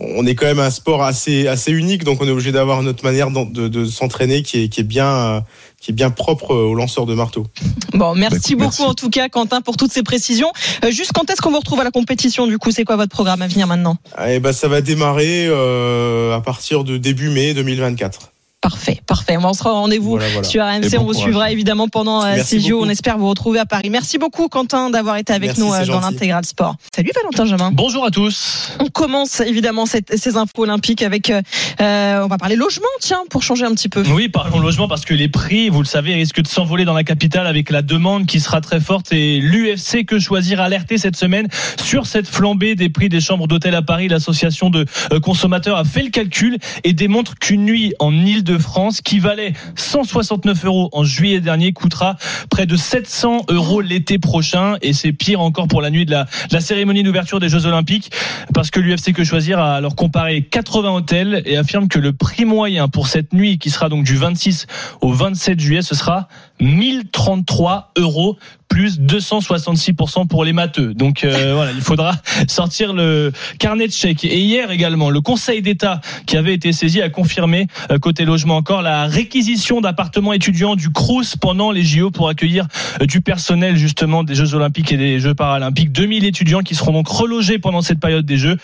on 0.00 0.26
est 0.26 0.34
quand 0.34 0.46
même 0.46 0.58
un 0.58 0.70
sport 0.70 1.02
assez 1.02 1.46
assez 1.46 1.70
unique, 1.70 2.04
donc 2.04 2.20
on 2.20 2.26
est 2.26 2.30
obligé 2.30 2.52
d'avoir 2.52 2.82
notre 2.82 3.04
manière 3.04 3.30
de, 3.30 3.68
de, 3.68 3.84
s'entraîner 3.84 4.42
qui 4.42 4.64
est, 4.64 4.68
qui 4.68 4.80
est 4.80 4.84
bien 4.84 5.44
qui 5.80 5.90
est 5.90 5.94
bien 5.94 6.10
propre 6.10 6.54
aux 6.54 6.74
lanceurs 6.74 7.06
de 7.06 7.14
marteau. 7.14 7.46
Bon, 7.92 8.14
merci 8.14 8.54
bah, 8.54 8.66
beaucoup 8.66 8.84
en 8.84 8.94
tout 8.94 9.10
cas, 9.10 9.28
Quentin, 9.28 9.60
pour 9.60 9.76
toutes 9.76 9.92
ces 9.92 10.02
précisions. 10.02 10.52
Euh, 10.84 10.90
juste 10.90 11.12
quand 11.12 11.28
est-ce 11.28 11.42
qu'on 11.42 11.50
vous 11.50 11.58
retrouve 11.58 11.80
à 11.80 11.84
la 11.84 11.90
compétition 11.90 12.46
Du 12.46 12.58
coup, 12.58 12.70
c'est 12.70 12.84
quoi 12.84 12.96
votre 12.96 13.10
programme 13.10 13.42
à 13.42 13.48
venir 13.48 13.66
maintenant? 13.66 13.96
Eh 14.26 14.38
ben, 14.38 14.52
ça 14.52 14.68
va 14.68 14.80
démarrer 14.80 15.46
euh, 15.48 16.34
à 16.34 16.40
partir 16.40 16.84
de 16.84 16.96
début 16.96 17.28
mai 17.28 17.52
2024. 17.52 18.32
Parfait, 18.60 19.01
parfait. 19.12 19.36
On 19.36 19.52
sera 19.52 19.72
au 19.72 19.74
rendez-vous 19.74 20.18
sur 20.42 20.64
RMC. 20.64 20.98
on 20.98 21.04
vous 21.04 21.14
suivra 21.14 21.50
évidemment 21.50 21.88
pendant 21.88 22.24
euh, 22.24 22.36
ces 22.42 22.60
JO. 22.60 22.82
On 22.82 22.88
espère 22.88 23.18
vous 23.18 23.28
retrouver 23.28 23.58
à 23.58 23.66
Paris. 23.66 23.90
Merci 23.90 24.18
beaucoup, 24.18 24.48
Quentin, 24.48 24.90
d'avoir 24.90 25.16
été 25.16 25.32
avec 25.32 25.58
nous 25.58 25.72
euh, 25.72 25.84
dans 25.86 26.00
l'intégral 26.00 26.44
sport. 26.44 26.76
Salut, 26.94 27.10
Valentin 27.14 27.44
Jamin. 27.46 27.70
Bonjour 27.72 28.04
à 28.06 28.10
tous. 28.10 28.72
On 28.80 28.86
commence 28.86 29.40
évidemment 29.40 29.84
ces 29.86 30.36
infos 30.36 30.62
olympiques 30.62 31.02
avec. 31.02 31.30
Euh, 31.30 32.22
on 32.22 32.26
va 32.28 32.38
parler 32.38 32.56
logement, 32.56 32.86
tiens, 33.00 33.22
pour 33.28 33.42
changer 33.42 33.64
un 33.64 33.74
petit 33.74 33.88
peu. 33.88 34.02
Oui, 34.14 34.28
parlons 34.28 34.60
logement 34.60 34.88
parce 34.88 35.04
que 35.04 35.14
les 35.14 35.28
prix, 35.28 35.68
vous 35.68 35.80
le 35.80 35.86
savez, 35.86 36.14
risquent 36.14 36.42
de 36.42 36.48
s'envoler 36.48 36.84
dans 36.84 36.94
la 36.94 37.04
capitale 37.04 37.46
avec 37.46 37.70
la 37.70 37.82
demande 37.82 38.26
qui 38.26 38.40
sera 38.40 38.60
très 38.60 38.80
forte. 38.80 39.12
Et 39.12 39.40
l'UFC 39.40 40.04
que 40.06 40.18
choisir 40.18 40.60
alerté 40.60 40.98
cette 40.98 41.16
semaine 41.16 41.48
sur 41.82 42.06
cette 42.06 42.28
flambée 42.28 42.74
des 42.74 42.88
prix 42.88 43.08
des 43.08 43.20
chambres 43.20 43.46
d'hôtel 43.46 43.74
à 43.74 43.82
Paris. 43.82 44.08
L'association 44.08 44.70
de 44.70 44.86
consommateurs 45.22 45.76
a 45.76 45.84
fait 45.84 46.02
le 46.02 46.10
calcul 46.10 46.58
et 46.84 46.92
démontre 46.92 47.34
qu'une 47.34 47.64
nuit 47.64 47.92
en 47.98 48.12
île 48.12 48.44
de 48.44 48.52
de 48.52 48.58
France 48.58 49.00
qui 49.04 49.18
valait 49.18 49.52
169 49.76 50.64
euros 50.64 50.88
en 50.92 51.04
juillet 51.04 51.40
dernier 51.40 51.72
coûtera 51.72 52.16
près 52.50 52.66
de 52.66 52.76
700 52.76 53.42
euros 53.48 53.80
l'été 53.80 54.18
prochain. 54.18 54.76
Et 54.82 54.92
c'est 54.92 55.12
pire 55.12 55.40
encore 55.40 55.68
pour 55.68 55.82
la 55.82 55.90
nuit 55.90 56.06
de 56.06 56.12
la, 56.12 56.26
cérémonie 56.60 57.02
d'ouverture 57.02 57.40
des 57.40 57.48
Jeux 57.48 57.66
Olympiques 57.66 58.10
parce 58.54 58.70
que 58.70 58.80
l'UFC 58.80 59.12
que 59.12 59.24
choisir 59.24 59.58
a 59.58 59.74
alors 59.74 59.96
comparé 59.96 60.42
80 60.42 60.90
hôtels 60.90 61.42
et 61.44 61.56
affirme 61.56 61.88
que 61.88 61.98
le 61.98 62.12
prix 62.12 62.44
moyen 62.44 62.88
pour 62.88 63.06
cette 63.08 63.32
nuit 63.32 63.58
qui 63.58 63.70
sera 63.70 63.88
donc 63.88 64.04
du 64.04 64.16
26 64.16 64.66
au 65.00 65.12
27 65.12 65.58
juillet 65.58 65.82
ce 65.82 65.94
sera 65.94 66.28
1033 66.60 67.92
euros 67.96 68.38
plus 68.72 68.98
266% 69.00 70.28
pour 70.28 70.46
les 70.46 70.54
matheux. 70.54 70.94
Donc 70.94 71.24
euh, 71.24 71.52
voilà, 71.54 71.72
il 71.72 71.82
faudra 71.82 72.14
sortir 72.48 72.94
le 72.94 73.30
carnet 73.58 73.86
de 73.86 73.92
chèques. 73.92 74.24
Et 74.24 74.40
hier 74.40 74.70
également, 74.70 75.10
le 75.10 75.20
Conseil 75.20 75.60
d'État 75.60 76.00
qui 76.24 76.38
avait 76.38 76.54
été 76.54 76.72
saisi 76.72 77.02
a 77.02 77.10
confirmé 77.10 77.66
euh, 77.90 77.98
côté 77.98 78.24
logement 78.24 78.56
encore 78.56 78.80
la 78.80 79.04
réquisition 79.04 79.82
d'appartements 79.82 80.32
étudiants 80.32 80.74
du 80.74 80.88
Crous 80.88 81.36
pendant 81.36 81.70
les 81.70 81.82
JO 81.82 82.10
pour 82.10 82.30
accueillir 82.30 82.66
euh, 83.02 83.04
du 83.04 83.20
personnel 83.20 83.76
justement 83.76 84.24
des 84.24 84.34
Jeux 84.34 84.54
Olympiques 84.54 84.90
et 84.90 84.96
des 84.96 85.20
Jeux 85.20 85.34
Paralympiques. 85.34 85.92
2000 85.92 86.24
étudiants 86.24 86.60
qui 86.60 86.74
seront 86.74 86.92
donc 86.92 87.08
relogés 87.08 87.58
pendant 87.58 87.82
cette 87.82 88.00
période 88.00 88.24
des 88.24 88.38
Jeux. 88.38 88.56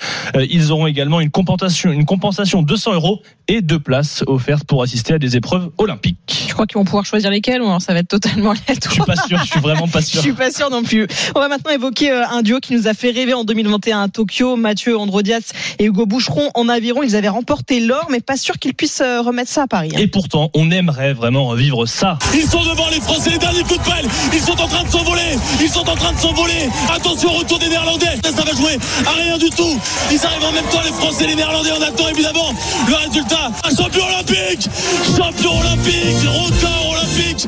Ils 0.50 0.72
auront 0.72 0.86
également 0.86 1.20
une 1.20 1.30
compensation, 1.30 1.92
une 1.92 2.06
compensation 2.06 2.62
de 2.62 2.66
200 2.66 2.94
euros 2.94 3.20
et 3.46 3.60
deux 3.60 3.78
places 3.78 4.24
offertes 4.26 4.64
pour 4.64 4.82
assister 4.82 5.12
à 5.12 5.18
des 5.18 5.36
épreuves 5.36 5.70
olympiques. 5.76 6.46
Je 6.48 6.54
crois 6.54 6.66
qu'ils 6.66 6.78
vont 6.78 6.84
pouvoir 6.84 7.04
choisir 7.04 7.30
lesquelles 7.30 7.60
ou 7.60 7.66
alors 7.66 7.82
ça 7.82 7.92
va 7.92 7.98
être 7.98 8.08
totalement 8.08 8.54
Je 8.68 8.90
suis 8.90 9.02
pas 9.02 9.16
sûr, 9.16 9.38
je 9.38 9.50
suis 9.50 9.60
vraiment 9.60 9.88
pas 9.88 9.97
sûr. 10.00 10.20
je 10.20 10.26
suis 10.26 10.32
pas 10.32 10.50
sûr 10.50 10.70
non 10.70 10.82
plus. 10.82 11.06
On 11.34 11.40
va 11.40 11.48
maintenant 11.48 11.72
évoquer 11.72 12.10
euh, 12.10 12.26
un 12.30 12.42
duo 12.42 12.60
qui 12.60 12.74
nous 12.74 12.88
a 12.88 12.94
fait 12.94 13.10
rêver 13.10 13.34
en 13.34 13.44
2021 13.44 14.02
à 14.02 14.08
Tokyo. 14.08 14.56
Mathieu 14.56 14.96
Androdias 14.96 15.52
et 15.78 15.84
Hugo 15.84 16.06
Boucheron 16.06 16.50
en 16.54 16.68
aviron, 16.68 17.02
ils 17.02 17.16
avaient 17.16 17.28
remporté 17.28 17.80
l'or, 17.80 18.08
mais 18.10 18.20
pas 18.20 18.36
sûr 18.36 18.58
qu'ils 18.58 18.74
puissent 18.74 19.00
euh, 19.00 19.20
remettre 19.20 19.50
ça 19.50 19.62
à 19.62 19.66
Paris. 19.66 19.90
Hein. 19.94 20.00
Et 20.00 20.06
pourtant, 20.06 20.50
on 20.54 20.70
aimerait 20.70 21.12
vraiment 21.12 21.46
revivre 21.46 21.86
ça. 21.86 22.18
Ils 22.34 22.48
sont 22.48 22.62
devant 22.62 22.88
les 22.90 23.00
Français, 23.00 23.30
les 23.30 23.38
derniers 23.38 23.62
coups 23.62 23.78
de 23.78 23.84
pelle. 23.84 24.08
Ils 24.32 24.40
sont 24.40 24.60
en 24.60 24.68
train 24.68 24.84
de 24.84 24.88
s'envoler. 24.88 25.36
Ils 25.60 25.68
sont 25.68 25.88
en 25.88 25.94
train 25.94 26.12
de 26.12 26.18
s'envoler. 26.18 26.68
Attention, 26.94 27.30
retour 27.30 27.58
des 27.58 27.68
Néerlandais. 27.68 28.16
Ça 28.24 28.44
va 28.44 28.52
jouer 28.52 28.78
à 29.06 29.10
rien 29.12 29.38
du 29.38 29.50
tout. 29.50 29.78
Ils 30.10 30.24
arrivent 30.24 30.44
en 30.44 30.52
même 30.52 30.66
temps, 30.66 30.82
les 30.84 30.92
Français, 30.92 31.26
les 31.26 31.34
Néerlandais. 31.34 31.70
On 31.78 31.82
attend 31.82 32.08
évidemment 32.08 32.52
le 32.88 32.94
résultat. 32.94 33.50
Un 33.64 33.74
champion 33.74 34.04
olympique 34.06 34.68
Champion 35.16 35.58
olympique 35.58 36.16
Record 36.26 36.90
olympique 36.92 37.46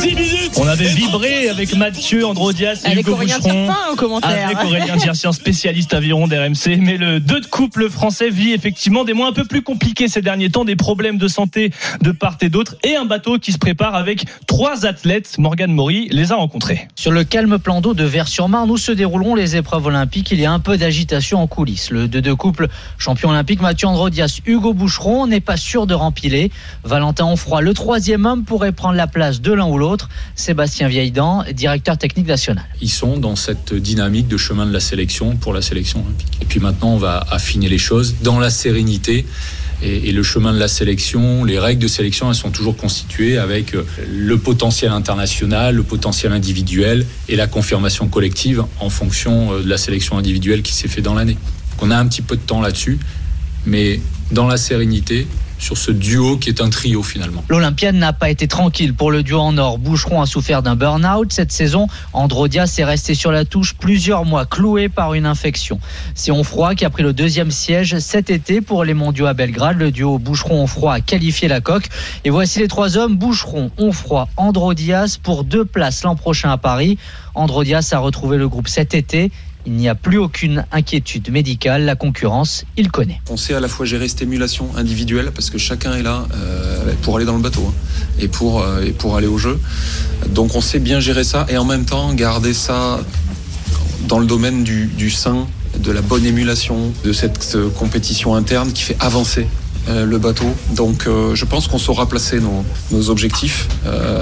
6 0.00 0.14
minutes 0.14 0.41
On 0.58 0.68
avait 0.68 0.88
vibré 0.88 1.48
avec 1.48 1.74
Mathieu 1.76 2.26
Androdias 2.26 2.82
et 2.84 2.92
avec 2.92 3.06
Hugo 3.06 3.12
Aurélien 3.12 3.38
Boucheron. 3.38 3.96
commentaire. 3.96 4.46
Avec 4.46 4.62
Aurélien 4.64 4.96
Tiercien, 4.96 5.32
spécialiste 5.32 5.94
aviron 5.94 6.28
d'RMC. 6.28 6.78
Mais 6.78 6.96
le 6.98 7.20
2 7.20 7.40
de 7.40 7.46
couple 7.46 7.88
français 7.88 8.28
vit 8.28 8.52
effectivement 8.52 9.04
des 9.04 9.14
mois 9.14 9.28
un 9.28 9.32
peu 9.32 9.44
plus 9.44 9.62
compliqués 9.62 10.08
ces 10.08 10.20
derniers 10.20 10.50
temps, 10.50 10.64
des 10.64 10.76
problèmes 10.76 11.16
de 11.16 11.28
santé 11.28 11.70
de 12.02 12.12
part 12.12 12.36
et 12.40 12.48
d'autre, 12.48 12.76
et 12.84 12.96
un 12.96 13.04
bateau 13.04 13.38
qui 13.38 13.52
se 13.52 13.58
prépare 13.58 13.94
avec 13.94 14.26
trois 14.46 14.84
athlètes. 14.84 15.36
Morgane 15.38 15.72
Maury 15.72 16.08
les 16.10 16.32
a 16.32 16.36
rencontrés. 16.36 16.88
Sur 16.96 17.12
le 17.12 17.24
calme 17.24 17.58
plan 17.58 17.80
d'eau 17.80 17.94
de 17.94 18.04
Vers-sur-Marne 18.04 18.70
où 18.70 18.76
se 18.76 18.92
dérouleront 18.92 19.34
les 19.34 19.56
épreuves 19.56 19.86
olympiques, 19.86 20.30
il 20.32 20.40
y 20.40 20.44
a 20.44 20.52
un 20.52 20.60
peu 20.60 20.76
d'agitation 20.76 21.40
en 21.40 21.46
coulisses. 21.46 21.90
Le 21.90 22.08
2 22.08 22.20
de 22.20 22.32
couple 22.32 22.68
champion 22.98 23.30
olympique 23.30 23.60
Mathieu 23.60 23.88
Androdias, 23.88 24.40
Hugo 24.44 24.74
Boucheron 24.74 25.26
n'est 25.26 25.40
pas 25.40 25.56
sûr 25.56 25.86
de 25.86 25.94
rempiler. 25.94 26.50
Valentin 26.84 27.24
Onfroy, 27.24 27.62
le 27.62 27.74
troisième 27.74 28.26
homme, 28.26 28.44
pourrait 28.44 28.72
prendre 28.72 28.96
la 28.96 29.06
place 29.06 29.40
de 29.40 29.52
l'un 29.52 29.66
ou 29.66 29.78
l'autre. 29.78 30.08
Sébastien 30.42 30.88
Vieildan, 30.88 31.44
directeur 31.54 31.96
technique 31.96 32.26
national. 32.26 32.64
Ils 32.80 32.90
sont 32.90 33.16
dans 33.16 33.36
cette 33.36 33.72
dynamique 33.74 34.26
de 34.26 34.36
chemin 34.36 34.66
de 34.66 34.72
la 34.72 34.80
sélection 34.80 35.36
pour 35.36 35.54
la 35.54 35.62
sélection 35.62 36.00
olympique. 36.00 36.36
Et 36.42 36.44
puis 36.44 36.58
maintenant, 36.58 36.94
on 36.94 36.96
va 36.96 37.24
affiner 37.30 37.68
les 37.68 37.78
choses 37.78 38.16
dans 38.22 38.40
la 38.40 38.50
sérénité. 38.50 39.24
Et, 39.84 40.10
le 40.10 40.22
chemin 40.24 40.52
de 40.52 40.58
la 40.58 40.66
sélection, 40.66 41.44
les 41.44 41.60
règles 41.60 41.80
de 41.82 41.86
sélection, 41.86 42.28
elles 42.28 42.36
sont 42.36 42.50
toujours 42.50 42.76
constituées 42.76 43.38
avec 43.38 43.74
euh, 43.74 43.84
le 44.08 44.36
potentiel 44.36 44.90
international, 44.90 45.76
le 45.76 45.82
potentiel 45.84 46.32
individuel 46.32 47.06
et 47.28 47.36
la 47.36 47.46
confirmation 47.46 48.08
collective 48.08 48.64
en 48.80 48.90
fonction 48.90 49.52
euh, 49.52 49.62
de 49.62 49.68
la 49.68 49.78
sélection 49.78 50.18
individuelle 50.18 50.62
qui 50.62 50.72
s'est 50.72 50.88
fait 50.88 51.02
dans 51.02 51.14
l'année. 51.14 51.36
On 51.80 51.90
a 51.90 51.96
un 51.96 52.06
petit 52.06 52.22
peu 52.22 52.36
de 52.36 52.42
temps 52.42 52.60
là-dessus, 52.60 52.98
mais 53.64 54.00
dans 54.32 54.46
la 54.46 54.56
sérénité, 54.56 55.26
sur 55.62 55.78
ce 55.78 55.92
duo 55.92 56.36
qui 56.36 56.48
est 56.48 56.60
un 56.60 56.68
trio 56.68 57.02
finalement. 57.02 57.44
L'Olympienne 57.48 57.98
n'a 57.98 58.12
pas 58.12 58.30
été 58.30 58.48
tranquille 58.48 58.94
pour 58.94 59.12
le 59.12 59.22
duo 59.22 59.38
en 59.38 59.56
or. 59.58 59.78
Boucheron 59.78 60.20
a 60.20 60.26
souffert 60.26 60.62
d'un 60.62 60.74
burn-out 60.74 61.32
cette 61.32 61.52
saison. 61.52 61.86
Androdias 62.12 62.74
est 62.78 62.84
resté 62.84 63.14
sur 63.14 63.30
la 63.30 63.44
touche 63.44 63.74
plusieurs 63.74 64.24
mois, 64.24 64.44
cloué 64.44 64.88
par 64.88 65.14
une 65.14 65.24
infection. 65.24 65.78
C'est 66.14 66.32
Onfroy 66.32 66.74
qui 66.74 66.84
a 66.84 66.90
pris 66.90 67.04
le 67.04 67.12
deuxième 67.12 67.52
siège 67.52 67.98
cet 68.00 68.28
été 68.28 68.60
pour 68.60 68.84
les 68.84 68.94
mondiaux 68.94 69.26
à 69.26 69.34
Belgrade. 69.34 69.78
Le 69.78 69.92
duo 69.92 70.18
Boucheron-Onfroy 70.18 70.94
a 70.94 71.00
qualifié 71.00 71.46
la 71.46 71.60
coque. 71.60 71.88
Et 72.24 72.30
voici 72.30 72.58
les 72.58 72.68
trois 72.68 72.96
hommes, 72.96 73.16
Boucheron, 73.16 73.70
Onfroy, 73.78 74.28
Androdias 74.36 75.18
pour 75.22 75.44
deux 75.44 75.64
places 75.64 76.02
l'an 76.02 76.16
prochain 76.16 76.50
à 76.50 76.58
Paris. 76.58 76.98
Androdias 77.34 77.88
a 77.92 77.98
retrouvé 77.98 78.36
le 78.36 78.48
groupe 78.48 78.68
cet 78.68 78.94
été 78.94 79.30
il 79.66 79.74
n'y 79.74 79.88
a 79.88 79.94
plus 79.94 80.18
aucune 80.18 80.64
inquiétude 80.72 81.30
médicale. 81.30 81.84
La 81.84 81.96
concurrence, 81.96 82.64
il 82.76 82.90
connaît. 82.90 83.20
On 83.30 83.36
sait 83.36 83.54
à 83.54 83.60
la 83.60 83.68
fois 83.68 83.86
gérer 83.86 84.08
cette 84.08 84.22
émulation 84.22 84.68
individuelle 84.76 85.30
parce 85.34 85.50
que 85.50 85.58
chacun 85.58 85.94
est 85.94 86.02
là 86.02 86.26
euh, 86.34 86.92
pour 87.02 87.16
aller 87.16 87.26
dans 87.26 87.36
le 87.36 87.42
bateau 87.42 87.64
hein, 87.68 87.74
et, 88.18 88.28
pour, 88.28 88.62
euh, 88.62 88.84
et 88.84 88.92
pour 88.92 89.16
aller 89.16 89.26
au 89.26 89.38
jeu. 89.38 89.58
Donc 90.30 90.54
on 90.54 90.60
sait 90.60 90.78
bien 90.78 91.00
gérer 91.00 91.24
ça 91.24 91.46
et 91.48 91.56
en 91.56 91.64
même 91.64 91.84
temps 91.84 92.12
garder 92.14 92.54
ça 92.54 93.00
dans 94.08 94.18
le 94.18 94.26
domaine 94.26 94.64
du, 94.64 95.10
sein, 95.10 95.46
de 95.78 95.92
la 95.92 96.02
bonne 96.02 96.26
émulation, 96.26 96.92
de 97.04 97.12
cette 97.12 97.56
compétition 97.78 98.34
interne 98.34 98.72
qui 98.72 98.82
fait 98.82 98.96
avancer 98.98 99.46
euh, 99.88 100.04
le 100.04 100.18
bateau. 100.18 100.52
Donc 100.74 101.04
je 101.06 101.44
pense 101.44 101.68
qu'on 101.68 101.78
saura 101.78 102.08
placer 102.08 102.40
nos, 102.40 102.64
nos 102.90 103.10
objectifs 103.10 103.68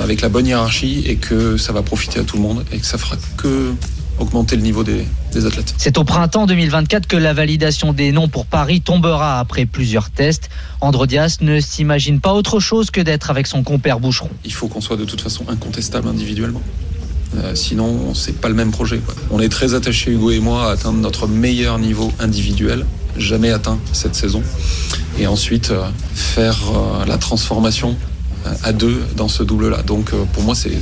avec 0.03 0.21
la 0.21 0.29
bonne 0.29 0.47
hiérarchie 0.47 1.03
et 1.07 1.17
que 1.17 1.57
ça 1.57 1.73
va 1.73 1.83
profiter 1.83 2.21
à 2.21 2.25
tout 2.25 2.37
le 2.37 2.43
monde 2.43 2.65
et 2.73 2.79
que 2.79 2.87
ça 2.87 2.99
fera 2.99 3.17
que 3.37 3.73
augmenter 4.21 4.57
le 4.57 4.63
niveau 4.63 4.85
des, 4.85 5.05
athlètes. 5.35 5.75
C'est 5.79 5.99
au 5.99 6.05
printemps 6.05 6.47
2024 6.47 7.07
que 7.07 7.17
la 7.17 7.33
validation 7.33 7.93
des 7.93 8.13
noms 8.13 8.29
pour 8.29 8.47
Paris 8.47 8.81
tombera 8.81 9.41
après 9.41 9.67
plusieurs 9.67 10.11
tests. 10.11 10.51
Androdias 10.81 11.39
ne 11.41 11.61
s'imagine 11.61 12.21
pas 12.21 12.35
autre 12.35 12.61
chose 12.61 12.91
que 12.91 13.01
d'être 13.01 13.31
avec 13.31 13.47
son 13.47 13.63
compère 13.63 14.01
Boucheron. 14.01 14.31
Il 14.45 14.53
faut 14.53 14.69
qu'on 14.69 14.81
soit 14.81 14.97
de 14.97 15.05
toute 15.05 15.21
façon 15.21 15.45
incontestable 15.49 16.09
individuellement. 16.09 16.63
Euh, 17.37 17.55
sinon, 17.55 18.15
c'est 18.15 18.41
pas 18.41 18.49
le 18.49 18.55
même 18.55 18.71
projet. 18.71 19.01
On 19.31 19.41
est 19.41 19.49
très 19.49 19.75
attachés, 19.75 20.11
Hugo 20.11 20.31
et 20.31 20.41
moi, 20.41 20.69
à 20.69 20.73
atteindre 20.73 20.99
notre 20.99 21.27
meilleur 21.29 21.79
niveau 21.79 22.13
individuel, 22.19 22.85
jamais 23.17 23.51
atteint 23.51 23.79
cette 23.93 24.15
saison. 24.15 24.43
Et 25.19 25.27
ensuite, 25.27 25.71
euh, 25.71 25.89
faire 26.13 26.59
euh, 26.75 27.05
la 27.07 27.19
transformation 27.19 27.97
à 28.65 28.73
deux 28.73 29.01
dans 29.17 29.29
ce 29.29 29.43
double-là. 29.43 29.83
Donc, 29.83 30.13
pour 30.33 30.43
moi, 30.43 30.55
c'est 30.55 30.73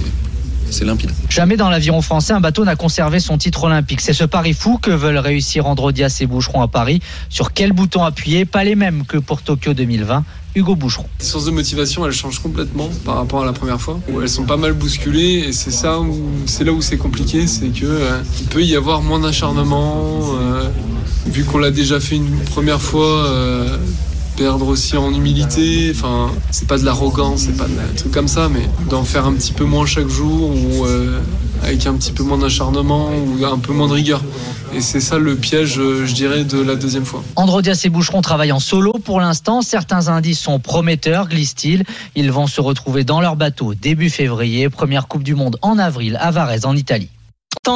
c'est 0.71 0.85
limpide. 0.85 1.11
Jamais 1.29 1.57
dans 1.57 1.71
l'aviron 1.71 2.03
français, 2.03 2.33
un 2.33 2.41
bateau 2.41 2.65
n'a 2.65 2.77
conservé 2.77 3.21
son 3.21 3.39
titre 3.39 3.65
olympique. 3.65 4.01
C'est 4.01 4.13
ce 4.13 4.25
pari 4.25 4.53
fou 4.53 4.79
que 4.79 4.91
veulent 4.91 5.19
réussir 5.19 5.67
Androdias 5.67 6.19
et 6.21 6.27
Boucheron 6.27 6.63
à 6.63 6.69
Paris. 6.69 7.01
Sur 7.29 7.53
quel 7.53 7.73
bouton 7.73 8.03
appuyer? 8.03 8.45
Pas 8.45 8.65
les 8.65 8.75
mêmes 8.75 9.05
que 9.07 9.19
pour 9.19 9.43
Tokyo 9.43 9.75
2020. 9.75 10.25
Hugo 10.55 10.75
Boucheron. 10.75 11.07
Les 11.21 11.25
sources 11.25 11.45
de 11.45 11.51
motivation, 11.51 12.05
elles 12.07 12.13
changent 12.13 12.41
complètement 12.41 12.89
par 13.05 13.17
rapport 13.17 13.43
à 13.43 13.47
la 13.47 13.53
première 13.53 13.81
fois, 13.81 14.01
où 14.09 14.21
elles 14.21 14.29
sont 14.29 14.45
pas 14.45 14.57
mal 14.57 14.73
bousculées, 14.73 15.45
et 15.49 15.53
c'est 15.53 15.71
ça, 15.71 15.99
c'est 16.47 16.65
là 16.65 16.73
où 16.73 16.83
c'est 16.83 16.97
compliqué, 16.97 17.47
c'est 17.47 17.69
que 17.69 17.85
euh, 17.85 18.23
il 18.41 18.47
peut 18.47 18.65
y 18.65 18.75
avoir 18.75 19.03
moins 19.03 19.21
d'acharnement, 19.21 20.21
euh, 20.41 20.69
vu 21.27 21.45
qu'on 21.45 21.59
l'a 21.59 21.71
déjà 21.71 22.01
fait 22.01 22.17
une 22.17 22.41
première 22.41 22.81
fois. 22.81 23.27
Euh, 23.27 23.77
perdre 24.39 24.69
aussi 24.69 24.97
en 24.97 25.13
humilité. 25.13 25.93
Enfin, 25.93 26.31
c'est 26.53 26.69
pas 26.69 26.79
de 26.79 26.85
l'arrogance, 26.85 27.41
c'est 27.43 27.57
pas 27.57 27.67
de 27.67 27.73
un 27.73 27.95
truc 27.97 28.13
comme 28.13 28.29
ça, 28.29 28.49
mais 28.49 28.63
d'en 28.89 29.03
faire 29.03 29.27
un 29.27 29.33
petit 29.33 29.53
peu 29.53 29.65
moins 29.65 29.85
chaque 29.85 30.09
jour 30.09 30.51
ou 30.51 30.87
euh, 30.87 31.19
avec 31.65 31.85
un 31.87 31.95
petit 31.95 32.13
peu 32.13 32.23
moins 32.23 32.39
d'acharnement 32.39 33.11
ou 33.11 33.45
un 33.45 33.59
peu 33.59 33.73
moins 33.73 33.89
de 33.89 33.95
rigueur. 33.95 34.23
Et 34.73 34.81
c'est 34.81 35.01
ça 35.01 35.19
le 35.19 35.35
piège, 35.35 35.75
je 35.75 36.13
dirais, 36.13 36.45
de 36.45 36.61
la 36.61 36.77
deuxième 36.77 37.05
fois. 37.05 37.25
Androdias 37.35 37.81
et 37.85 37.89
Boucheron 37.89 38.23
travaillent 38.23 38.53
en 38.53 38.61
solo 38.61 38.93
pour 38.93 39.19
l'instant. 39.21 39.61
Certains 39.61 40.09
indices 40.09 40.39
sont 40.39 40.61
prometteurs, 40.61 41.29
glisse-t-il. 41.29 41.85
Ils 42.15 42.31
vont 42.31 42.47
se 42.47 42.61
retrouver 42.61 43.03
dans 43.03 43.21
leur 43.21 43.35
bateau 43.35 43.75
début 43.75 44.11
février. 44.11 44.69
Première 44.69 45.09
Coupe 45.09 45.25
du 45.25 45.35
Monde 45.35 45.59
en 45.63 45.79
avril 45.79 46.17
à 46.21 46.31
Varese 46.31 46.65
en 46.65 46.77
Italie 46.77 47.09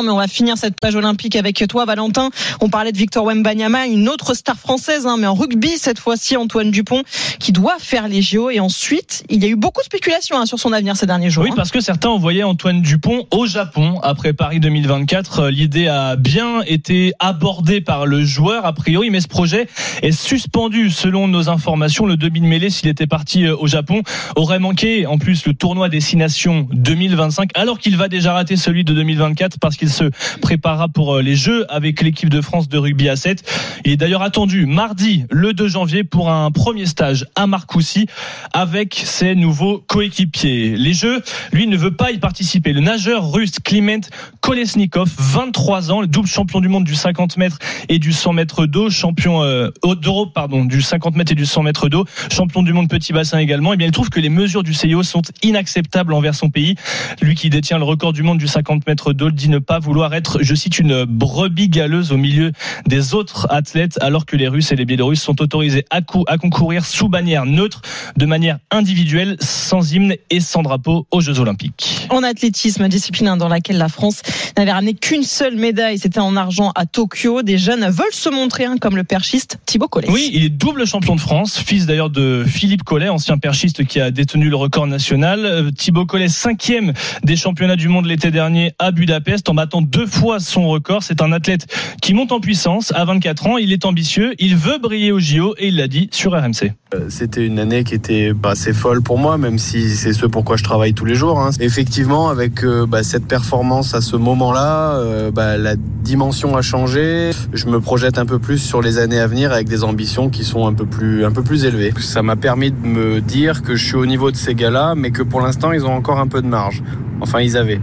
mais 0.01 0.11
on 0.11 0.17
va 0.17 0.29
finir 0.29 0.57
cette 0.57 0.81
page 0.81 0.95
olympique 0.95 1.37
avec 1.37 1.63
toi, 1.69 1.85
Valentin. 1.85 2.31
On 2.61 2.71
parlait 2.71 2.93
de 2.93 2.97
Victor 2.97 3.27
Wembanyama, 3.27 3.87
une 3.87 4.09
autre 4.09 4.33
star 4.33 4.57
française, 4.57 5.07
hein, 5.07 5.17
mais 5.19 5.27
en 5.27 5.35
rugby 5.35 5.77
cette 5.77 5.99
fois-ci, 5.99 6.37
Antoine 6.37 6.71
Dupont, 6.71 7.03
qui 7.39 7.53
doit 7.53 7.77
faire 7.79 8.09
les 8.09 8.23
JO. 8.23 8.49
Et 8.49 8.61
ensuite, 8.61 9.25
il 9.29 9.43
y 9.43 9.47
a 9.47 9.49
eu 9.49 9.57
beaucoup 9.57 9.83
de 9.83 9.87
spéculations 9.87 10.39
hein, 10.39 10.47
sur 10.47 10.59
son 10.59 10.73
avenir 10.73 10.97
ces 10.97 11.05
derniers 11.05 11.29
jours. 11.29 11.45
Oui, 11.45 11.51
hein. 11.53 11.57
parce 11.57 11.71
que 11.71 11.81
certains 11.81 12.09
envoyaient 12.09 12.43
Antoine 12.43 12.81
Dupont 12.81 13.27
au 13.31 13.47
Japon 13.47 14.01
après 14.03 14.33
Paris 14.33 14.61
2024. 14.61 15.49
L'idée 15.49 15.89
a 15.89 16.17
bien 16.17 16.63
été 16.63 17.13
abordée 17.19 17.83
par 17.83 18.07
le 18.07 18.25
joueur 18.25 18.65
a 18.65 18.73
priori, 18.73 19.11
mais 19.11 19.21
ce 19.21 19.29
projet 19.29 19.67
est 20.01 20.13
suspendu 20.13 20.91
selon 20.91 21.29
nos 21.29 21.51
informations. 21.51 22.07
Le 22.07 22.17
demi 22.17 22.41
de 22.41 22.47
mêlée, 22.47 22.71
s'il 22.71 22.89
était 22.89 23.07
parti 23.07 23.45
euh, 23.45 23.57
au 23.59 23.67
Japon, 23.67 24.03
aurait 24.37 24.59
manqué 24.59 25.07
en 25.07 25.19
plus 25.19 25.45
le 25.45 25.55
tournoi 25.55 25.89
Destination 25.89 26.69
2025, 26.73 27.51
alors 27.55 27.79
qu'il 27.79 27.97
va 27.97 28.09
déjà 28.09 28.33
rater 28.33 28.57
celui 28.57 28.85
de 28.85 28.95
2024 28.95 29.59
parce 29.59 29.77
qu'il 29.77 29.82
se 29.91 30.11
préparera 30.41 30.89
pour 30.89 31.17
euh, 31.17 31.23
les 31.23 31.37
Jeux 31.37 31.65
avec 31.73 32.03
l'équipe 32.03 32.29
de 32.29 32.41
France 32.41 32.69
de 32.69 32.79
rugby 32.79 33.09
à 33.09 33.17
7. 33.17 33.43
Il 33.85 33.93
est 33.93 33.97
d'ailleurs 33.97 34.23
attendu 34.23 34.67
mardi, 34.67 35.25
le 35.31 35.53
2 35.53 35.69
janvier, 35.69 36.05
pour 36.05 36.31
un 36.31 36.51
premier 36.51 36.87
stage 36.87 37.27
à 37.35 37.47
Marcoussis 37.47 38.07
avec 38.53 38.95
ses 38.95 39.35
nouveaux 39.35 39.79
coéquipiers. 39.87 40.77
Les 40.77 40.93
Jeux, 40.93 41.23
lui, 41.53 41.67
ne 41.67 41.77
veut 41.77 41.95
pas 41.95 42.11
y 42.11 42.19
participer. 42.19 42.73
Le 42.73 42.81
nageur 42.81 43.31
russe 43.33 43.59
Kliment 43.63 44.01
Kolesnikov, 44.41 45.11
23 45.19 45.91
ans, 45.91 46.01
le 46.01 46.07
double 46.07 46.29
champion 46.29 46.61
du 46.61 46.69
monde 46.69 46.85
du 46.85 46.95
50 46.95 47.37
mètres 47.37 47.59
et 47.89 47.99
du 47.99 48.13
100 48.13 48.33
mètres 48.33 48.67
d'eau, 48.67 48.91
champion 48.91 49.43
euh, 49.43 49.71
d'Europe, 50.01 50.33
pardon, 50.35 50.65
du 50.65 50.83
50 50.83 51.17
mètres 51.17 51.33
et 51.33 51.37
du 51.37 51.47
100 51.47 51.63
mètres 51.63 51.89
d'eau, 51.89 52.05
champion 52.31 52.63
du 52.63 52.73
monde 52.73 52.89
petit 52.89 53.13
bassin 53.13 53.39
également. 53.39 53.73
Eh 53.75 53.85
il 53.85 53.91
trouve 53.91 54.11
que 54.11 54.21
les 54.21 54.29
mesures 54.29 54.63
du 54.63 54.75
CIO 54.75 55.03
sont 55.03 55.23
inacceptables 55.43 56.13
envers 56.13 56.35
son 56.35 56.51
pays. 56.51 56.77
Lui 57.21 57.35
qui 57.35 57.51
détient 57.51 57.79
le 57.79 57.85
record 57.85 58.13
du 58.13 58.23
monde 58.23 58.39
du 58.39 58.49
50 58.49 58.87
mètres 58.87 59.13
d'eau, 59.13 59.31
dit 59.31 59.49
ne 59.49 59.59
pas 59.59 59.72
vouloir 59.79 60.15
être, 60.15 60.39
je 60.43 60.55
cite, 60.55 60.79
une 60.79 61.05
brebis 61.05 61.69
galeuse 61.69 62.13
au 62.13 62.17
milieu 62.17 62.53
des 62.87 63.15
autres 63.15 63.47
athlètes, 63.51 63.99
alors 64.01 64.27
que 64.27 64.37
les 64.37 64.49
Russes 64.49 64.73
et 64.73 64.77
les 64.77 64.85
Biélorusses 64.85 65.23
sont 65.23 65.41
autorisés 65.43 65.85
à, 65.91 66.01
à 66.27 66.39
concourir 66.39 66.85
sous 66.85 67.09
bannière 67.09 67.47
neutre, 67.47 67.83
de 68.17 68.27
manière 68.27 68.59
individuelle, 68.71 69.37
sans 69.41 69.93
hymne 69.93 70.15
et 70.31 70.41
sans 70.41 70.63
drapeau 70.63 71.07
aux 71.11 71.21
Jeux 71.21 71.41
Olympiques. 71.41 72.07
En 72.11 72.23
athlétisme, 72.23 72.89
discipline 72.89 73.37
dans 73.37 73.49
laquelle 73.49 73.79
la 73.79 73.89
France 73.89 74.23
n'avait 74.57 74.73
ramené 74.73 74.95
qu'une 74.95 75.23
seule 75.23 75.57
médaille, 75.57 75.99
c'était 75.99 76.21
en 76.21 76.37
argent 76.37 76.73
à 76.75 76.87
Tokyo. 76.87 77.43
Des 77.43 77.59
jeunes 77.59 77.89
veulent 77.89 78.07
se 78.13 78.29
montrer, 78.29 78.65
hein, 78.65 78.77
comme 78.81 78.97
le 78.97 79.05
perchiste 79.05 79.59
Thibaut 79.67 79.89
Collet. 79.89 80.09
Oui, 80.11 80.31
il 80.33 80.45
est 80.45 80.49
double 80.49 80.87
champion 80.87 81.15
de 81.15 81.21
France, 81.21 81.59
fils 81.59 81.87
d'ailleurs 81.87 82.11
de 82.11 82.45
Philippe 82.47 82.83
Collet, 82.83 83.09
ancien 83.09 83.39
perchiste 83.39 83.85
qui 83.85 84.01
a 84.01 84.11
détenu 84.11 84.49
le 84.49 84.57
record 84.57 84.87
national. 84.87 85.45
Euh, 85.45 85.71
Thibaut 85.71 86.07
Collet, 86.07 86.29
cinquième 86.29 86.93
des 87.23 87.37
championnats 87.37 87.77
du 87.77 87.89
monde 87.89 88.07
l'été 88.07 88.31
dernier 88.31 88.73
à 88.79 88.91
Budapest, 88.91 89.49
en 89.53 89.55
battant 89.55 89.83
deux 89.83 90.07
fois 90.07 90.41
son 90.41 90.67
record. 90.67 91.03
C'est 91.03 91.21
un 91.21 91.31
athlète 91.31 91.67
qui 92.01 92.15
monte 92.15 92.33
en 92.33 92.41
puissance 92.41 92.91
à 92.95 93.05
24 93.05 93.47
ans. 93.49 93.59
Il 93.59 93.71
est 93.71 93.85
ambitieux, 93.85 94.35
il 94.39 94.57
veut 94.57 94.79
briller 94.79 95.13
au 95.13 95.19
JO 95.19 95.55
et 95.59 95.69
il 95.69 95.77
l'a 95.77 95.89
dit 95.89 96.09
sur 96.11 96.33
RMC. 96.33 96.73
Euh, 96.95 97.07
c'était 97.11 97.47
une 97.47 97.59
année 97.59 97.85
qui 97.85 97.95
était 97.95 98.33
bah, 98.33 98.51
assez 98.51 98.73
folle 98.73 99.03
pour 99.03 99.19
moi, 99.19 99.37
même 99.37 99.59
si 99.59 99.91
c'est 99.91 100.15
ce 100.15 100.25
pourquoi 100.25 100.57
je 100.57 100.65
travaille 100.65 100.95
tous 100.95 101.05
les 101.05 101.15
jours. 101.15 101.39
Hein. 101.39 101.51
Effectivement, 101.61 102.31
avec 102.31 102.65
euh, 102.65 102.87
bah, 102.87 103.03
cette 103.03 103.27
performance 103.27 103.95
à 103.95 104.01
ce 104.01 104.17
moment-là, 104.17 104.95
euh, 104.95 105.31
bah, 105.31 105.59
la 105.59 105.77
dimension 105.77 106.57
a 106.57 106.63
changé. 106.63 107.31
Je 107.53 107.67
me 107.67 107.79
projette 107.79 108.17
un 108.17 108.27
peu 108.27 108.39
plus 108.39 108.59
sur 108.59 108.81
les 108.81 108.97
années 108.97 109.21
à 109.21 109.27
venir 109.27 109.53
avec 109.53 109.69
des 109.69 109.85
ambitions 109.85 110.31
qui 110.31 110.45
sont 110.45 110.67
un 110.67 110.73
peu 110.73 110.87
plus, 110.87 111.27
un 111.27 111.33
peu 111.33 111.43
plus 111.43 111.67
élevées. 111.67 111.93
Ça 112.01 112.23
m'a 112.23 112.37
permis 112.37 112.71
de 112.71 112.87
me 112.87 113.21
dire 113.21 113.63
que 113.63 113.77
je 113.77 113.85
suis 113.85 113.97
au 113.97 114.07
niveau 114.07 114.31
de 114.31 114.37
ces 114.37 114.55
gars-là, 114.55 114.95
mais 114.97 115.11
que 115.11 115.23
pour 115.23 115.43
l'instant, 115.43 115.73
ils 115.73 115.85
ont 115.85 115.95
encore 115.95 116.21
un 116.21 116.27
peu 116.27 116.41
de 116.41 116.49
marge. 116.49 116.83
Enfin, 117.21 117.41
ils 117.41 117.59
avaient. 117.59 117.81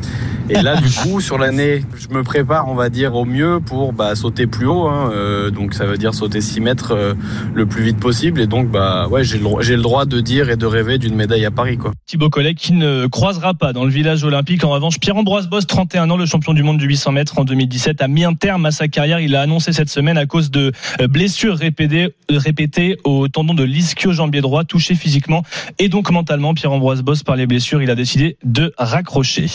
Et 0.50 0.62
là, 0.62 0.76
du 0.78 0.90
coup, 0.90 1.22
sur 1.22 1.38
l'année, 1.38 1.84
je 1.98 2.14
me 2.14 2.24
prépare, 2.24 2.68
on 2.68 2.76
va 2.76 2.90
dire, 2.90 3.16
au 3.16 3.26
mieux 3.26 3.60
pour 3.64 3.94
bah, 3.94 4.16
sauter 4.16 4.48
plus 4.48 4.66
haut. 4.66 4.88
Hein. 4.88 5.12
donc, 5.54 5.74
ça 5.74 5.86
veut 5.86 5.98
dire 5.98 6.14
sauter 6.14 6.42
6 6.42 6.62
mètres 6.62 7.16
le 7.54 7.66
plus 7.66 7.84
vite 7.84 8.00
possible. 8.00 8.42
Et 8.42 8.48
donc, 8.48 8.70
bah, 8.70 9.08
ouais, 9.10 9.24
j'ai 9.24 9.38
le, 9.38 9.44
le, 9.44 9.82
droit 9.82 10.06
de 10.06 10.20
dire 10.22 10.50
et 10.50 10.56
de 10.56 10.66
rêver 10.66 10.98
d'une 10.98 11.16
médaille 11.16 11.46
à 11.46 11.52
Paris. 11.52 11.78
Quoi. 11.78 11.94
Thibaut 12.06 12.30
Collet 12.30 12.56
qui 12.56 12.74
ne 12.74 13.08
croisera 13.08 13.54
pas 13.54 13.74
dans 13.74 13.84
le 13.84 13.92
village 13.92 14.24
olympique. 14.24 14.64
En 14.64 14.70
revanche, 14.70 15.00
Pierre-Ambroise 15.00 15.48
Boss, 15.48 15.68
31 15.68 16.10
ans, 16.10 16.18
le 16.18 16.26
champion 16.26 16.54
du 16.54 16.64
monde 16.64 16.78
du 16.78 16.86
800 16.86 17.12
mètres 17.12 17.40
en 17.40 17.44
2017, 17.44 18.02
a 18.02 18.08
mis 18.08 18.24
un 18.24 18.34
terme 18.34 18.66
à 18.66 18.72
sa 18.72 18.88
carrière. 18.88 19.20
Il 19.20 19.36
a 19.36 19.42
annoncé 19.42 19.74
cette 19.74 19.90
semaine 19.90 20.18
à 20.18 20.26
cause 20.26 20.52
de 20.52 20.72
euh, 21.02 21.08
blessures 21.08 21.58
répétées, 21.58 22.14
répétées 22.30 22.98
au 23.04 23.28
tendon 23.28 23.54
de 23.54 23.64
l'ischio-jambier 23.64 24.42
droit, 24.42 24.64
touché 24.64 24.96
physiquement 24.96 25.44
et 25.78 25.90
donc 25.90 26.10
mentalement. 26.12 26.54
Pierre-Ambroise 26.54 27.02
Boss, 27.02 27.24
par 27.24 27.36
les 27.36 27.48
blessures, 27.48 27.82
il 27.82 27.90
a 27.90 27.96
décidé 27.96 28.38
de 28.44 28.74
raccrocher. 28.78 29.48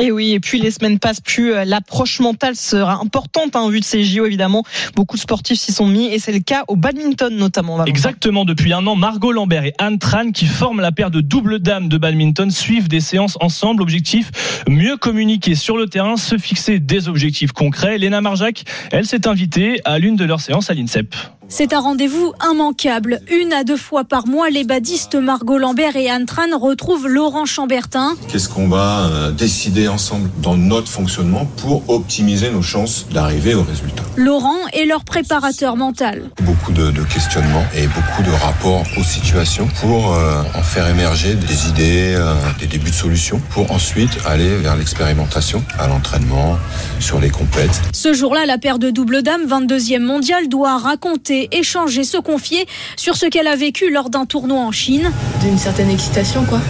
Et 0.00 0.10
oui, 0.10 0.39
et 0.40 0.42
puis 0.42 0.58
les 0.58 0.70
semaines 0.70 0.98
passent, 0.98 1.20
plus 1.20 1.52
euh, 1.52 1.66
l'approche 1.66 2.18
mentale 2.18 2.56
sera 2.56 2.94
importante 2.94 3.56
en 3.56 3.66
hein, 3.66 3.70
vue 3.70 3.80
de 3.80 3.84
ces 3.84 4.02
JO, 4.02 4.24
évidemment. 4.24 4.64
Beaucoup 4.96 5.16
de 5.16 5.20
sportifs 5.20 5.58
s'y 5.60 5.70
sont 5.70 5.86
mis 5.86 6.06
et 6.06 6.18
c'est 6.18 6.32
le 6.32 6.38
cas 6.38 6.64
au 6.66 6.76
badminton 6.76 7.36
notamment. 7.36 7.84
Exactement, 7.84 8.46
depuis 8.46 8.72
un 8.72 8.86
an, 8.86 8.96
Margot 8.96 9.32
Lambert 9.32 9.66
et 9.66 9.74
Anne 9.76 9.98
Tran, 9.98 10.30
qui 10.32 10.46
forment 10.46 10.80
la 10.80 10.92
paire 10.92 11.10
de 11.10 11.20
double 11.20 11.58
dames 11.58 11.90
de 11.90 11.98
badminton, 11.98 12.50
suivent 12.50 12.88
des 12.88 13.00
séances 13.00 13.36
ensemble. 13.42 13.82
Objectif, 13.82 14.30
mieux 14.66 14.96
communiquer 14.96 15.54
sur 15.54 15.76
le 15.76 15.88
terrain, 15.88 16.16
se 16.16 16.38
fixer 16.38 16.78
des 16.78 17.08
objectifs 17.08 17.52
concrets. 17.52 17.98
Léna 17.98 18.22
Marjac, 18.22 18.64
elle 18.92 19.04
s'est 19.04 19.28
invitée 19.28 19.82
à 19.84 19.98
l'une 19.98 20.16
de 20.16 20.24
leurs 20.24 20.40
séances 20.40 20.70
à 20.70 20.74
l'INSEP. 20.74 21.14
C'est 21.52 21.72
un 21.72 21.80
rendez-vous 21.80 22.32
immanquable. 22.48 23.20
Une 23.28 23.52
à 23.52 23.64
deux 23.64 23.76
fois 23.76 24.04
par 24.04 24.28
mois, 24.28 24.50
les 24.50 24.62
badistes 24.62 25.16
Margot 25.16 25.58
Lambert 25.58 25.96
et 25.96 26.08
Anne 26.08 26.24
Tran 26.24 26.42
retrouvent 26.56 27.08
Laurent 27.08 27.44
Chambertin. 27.44 28.14
Qu'est-ce 28.28 28.48
qu'on 28.48 28.68
va 28.68 29.08
euh, 29.10 29.30
décider 29.32 29.88
ensemble 29.88 30.30
dans 30.40 30.56
notre 30.56 30.86
fonctionnement 30.86 31.46
pour 31.56 31.90
optimiser 31.90 32.52
nos 32.52 32.62
chances 32.62 33.08
d'arriver 33.10 33.54
au 33.56 33.64
résultat? 33.64 34.04
Laurent 34.14 34.58
est 34.72 34.84
leur 34.84 35.04
préparateur 35.04 35.74
mental. 35.74 36.30
Beaucoup 36.42 36.70
de, 36.70 36.92
de 36.92 37.02
questionnements 37.02 37.64
et 37.74 37.88
beaucoup 37.88 38.22
de 38.22 38.30
rapports 38.30 38.84
aux 38.96 39.02
situations 39.02 39.68
pour 39.80 40.14
euh, 40.14 40.42
en 40.54 40.62
faire 40.62 40.86
émerger 40.86 41.34
des 41.34 41.68
idées, 41.68 42.14
euh, 42.16 42.32
des 42.60 42.68
débuts 42.68 42.90
de 42.90 42.94
solutions, 42.94 43.40
pour 43.50 43.72
ensuite 43.72 44.18
aller 44.24 44.56
vers 44.58 44.76
l'expérimentation, 44.76 45.64
à 45.80 45.88
l'entraînement, 45.88 46.58
sur 47.00 47.18
les 47.18 47.30
compètes. 47.30 47.82
Ce 47.92 48.14
jour-là, 48.14 48.46
la 48.46 48.58
paire 48.58 48.78
de 48.78 48.90
double 48.90 49.24
dames, 49.24 49.46
22e 49.48 49.98
mondiale, 49.98 50.48
doit 50.48 50.78
raconter 50.78 51.39
échanger, 51.52 52.04
se 52.04 52.18
confier 52.18 52.66
sur 52.96 53.16
ce 53.16 53.26
qu'elle 53.26 53.46
a 53.46 53.56
vécu 53.56 53.90
lors 53.90 54.10
d'un 54.10 54.26
tournoi 54.26 54.60
en 54.60 54.72
Chine. 54.72 55.10
D'une 55.42 55.58
certaine 55.58 55.90
excitation, 55.90 56.44
quoi. 56.44 56.60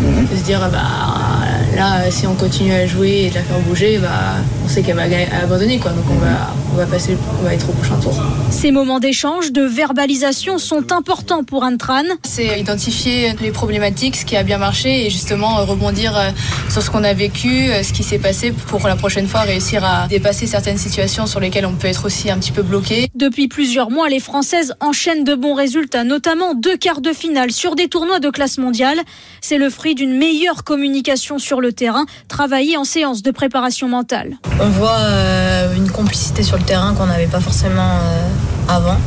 De 0.00 0.36
se 0.36 0.42
dire, 0.42 0.60
bah 0.72 0.80
là, 1.76 2.10
si 2.10 2.26
on 2.26 2.34
continue 2.34 2.72
à 2.72 2.86
jouer 2.86 3.24
et 3.26 3.30
de 3.30 3.34
la 3.34 3.42
faire 3.42 3.58
bouger, 3.60 3.98
bah, 3.98 4.36
sait 4.70 4.82
qu'elle 4.82 4.96
va 4.96 5.02
abandonner, 5.42 5.78
quoi. 5.78 5.90
Donc 5.90 6.04
on 6.10 6.18
va, 6.18 6.54
on 6.72 6.76
va 6.76 6.86
passer, 6.86 7.16
on 7.40 7.44
va 7.44 7.54
être 7.54 7.68
au 7.68 7.72
prochain 7.72 7.96
tour. 7.96 8.14
Ces 8.50 8.70
moments 8.70 9.00
d'échange, 9.00 9.52
de 9.52 9.62
verbalisation 9.62 10.58
sont 10.58 10.92
importants 10.92 11.44
pour 11.44 11.64
Antran. 11.64 12.04
C'est 12.22 12.60
identifier 12.60 13.34
les 13.40 13.50
problématiques, 13.50 14.16
ce 14.16 14.24
qui 14.24 14.36
a 14.36 14.42
bien 14.42 14.58
marché 14.58 15.06
et 15.06 15.10
justement 15.10 15.64
rebondir 15.64 16.16
euh, 16.16 16.30
sur 16.68 16.82
ce 16.82 16.90
qu'on 16.90 17.04
a 17.04 17.12
vécu, 17.12 17.70
euh, 17.70 17.82
ce 17.82 17.92
qui 17.92 18.02
s'est 18.02 18.18
passé 18.18 18.52
pour 18.52 18.86
la 18.86 18.96
prochaine 18.96 19.26
fois 19.26 19.40
réussir 19.40 19.84
à 19.84 20.06
dépasser 20.08 20.46
certaines 20.46 20.78
situations 20.78 21.26
sur 21.26 21.40
lesquelles 21.40 21.66
on 21.66 21.74
peut 21.74 21.88
être 21.88 22.06
aussi 22.06 22.30
un 22.30 22.38
petit 22.38 22.52
peu 22.52 22.62
bloqué. 22.62 23.08
Depuis 23.14 23.48
plusieurs 23.48 23.90
mois, 23.90 24.08
les 24.08 24.20
Françaises 24.20 24.74
enchaînent 24.80 25.24
de 25.24 25.34
bons 25.34 25.54
résultats, 25.54 26.04
notamment 26.04 26.54
deux 26.54 26.76
quarts 26.76 27.00
de 27.00 27.12
finale 27.12 27.50
sur 27.50 27.74
des 27.74 27.88
tournois 27.88 28.20
de 28.20 28.30
classe 28.30 28.58
mondiale. 28.58 29.00
C'est 29.40 29.58
le 29.58 29.68
fruit 29.68 29.94
d'une 29.94 30.16
meilleure 30.16 30.64
communication 30.64 31.38
sur 31.38 31.60
le 31.60 31.72
terrain, 31.72 32.06
travaillée 32.28 32.76
en 32.76 32.84
séance 32.84 33.22
de 33.22 33.30
préparation 33.30 33.88
mentale. 33.88 34.38
On 34.62 34.68
voit 34.68 34.98
euh, 34.98 35.74
une 35.74 35.90
complicité 35.90 36.42
sur 36.42 36.58
le 36.58 36.64
terrain 36.64 36.94
qu'on 36.94 37.06
n'avait 37.06 37.26
pas 37.26 37.40
forcément 37.40 37.98
euh, 38.02 38.28
avant. 38.68 38.98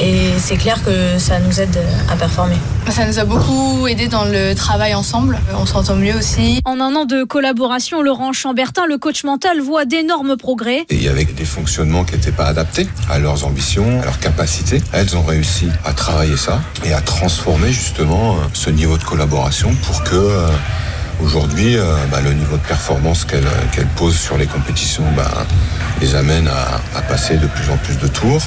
Et 0.00 0.30
c'est 0.38 0.56
clair 0.56 0.82
que 0.84 1.18
ça 1.18 1.38
nous 1.38 1.60
aide 1.60 1.78
à 2.10 2.16
performer. 2.16 2.56
Ça 2.90 3.06
nous 3.06 3.20
a 3.20 3.24
beaucoup 3.24 3.86
aidé 3.86 4.08
dans 4.08 4.24
le 4.24 4.54
travail 4.54 4.94
ensemble. 4.94 5.38
On 5.54 5.66
s'entend 5.66 5.94
mieux 5.94 6.16
aussi. 6.16 6.60
En 6.64 6.80
un 6.80 6.96
an 6.96 7.04
de 7.04 7.22
collaboration, 7.22 8.02
Laurent 8.02 8.32
Chambertin, 8.32 8.86
le 8.86 8.98
coach 8.98 9.22
mental, 9.22 9.60
voit 9.60 9.84
d'énormes 9.84 10.36
progrès. 10.36 10.84
Et 10.90 10.96
il 10.96 11.02
y 11.02 11.08
avait 11.08 11.24
des 11.24 11.44
fonctionnements 11.44 12.04
qui 12.04 12.14
n'étaient 12.14 12.32
pas 12.32 12.46
adaptés 12.46 12.88
à 13.08 13.20
leurs 13.20 13.46
ambitions, 13.46 14.00
à 14.00 14.04
leurs 14.04 14.18
capacités. 14.18 14.82
Elles 14.92 15.16
ont 15.16 15.22
réussi 15.22 15.68
à 15.84 15.92
travailler 15.92 16.36
ça 16.36 16.60
et 16.84 16.92
à 16.92 17.00
transformer 17.00 17.70
justement 17.70 18.32
euh, 18.32 18.38
ce 18.52 18.70
niveau 18.70 18.98
de 18.98 19.04
collaboration 19.04 19.74
pour 19.86 20.02
que 20.02 20.16
Aujourd'hui, 21.22 21.76
euh, 21.76 21.94
bah, 22.10 22.20
le 22.20 22.32
niveau 22.32 22.56
de 22.56 22.62
performance 22.62 23.24
qu'elle 23.24 23.46
qu'elle 23.72 23.86
pose 23.86 24.16
sur 24.16 24.36
les 24.36 24.46
compétitions 24.46 25.04
bah, 25.16 25.46
les 26.00 26.14
amène 26.16 26.48
à, 26.48 26.80
à, 26.98 27.02
passer 27.02 27.36
de 27.36 27.46
plus 27.46 27.70
en 27.70 27.76
plus 27.76 27.96
de 27.96 28.08
tours, 28.08 28.42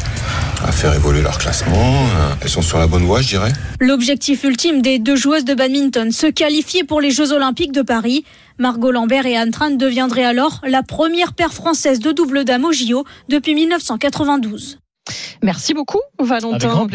à 0.62 0.72
faire 0.72 0.94
évoluer 0.94 1.22
leur 1.22 1.38
classement. 1.38 2.06
Elles 2.42 2.50
sont 2.50 2.62
sur 2.62 2.78
la 2.78 2.88
bonne 2.88 3.04
voie, 3.04 3.22
je 3.22 3.30
dirais. 3.30 3.54
L'objectif 3.80 4.44
ultime 4.44 4.82
des 4.82 5.00
deux 5.00 5.16
joueuses 5.16 5.46
de 5.46 5.54
badminton, 5.54 6.12
se 6.12 6.28
qualifier 6.28 6.84
pour 6.84 7.00
les 7.00 7.12
Jeux 7.12 7.32
Olympiques 7.32 7.72
de 7.72 7.82
Paris. 7.82 8.26
Margot 8.58 8.92
Lambert 8.92 9.26
et 9.26 9.38
Anne 9.38 9.52
Tran 9.52 9.72
deviendraient 9.72 10.26
alors 10.26 10.62
la 10.68 10.84
première 10.84 11.34
paire 11.34 11.54
française 11.54 12.00
de 12.00 12.12
double 12.12 12.44
dame 12.44 12.66
au 12.66 12.74
JO 12.74 13.06
depuis 13.30 13.56
1992. 13.56 14.80
Merci 15.44 15.74
beaucoup, 15.74 16.02
Valentin. 16.20 16.88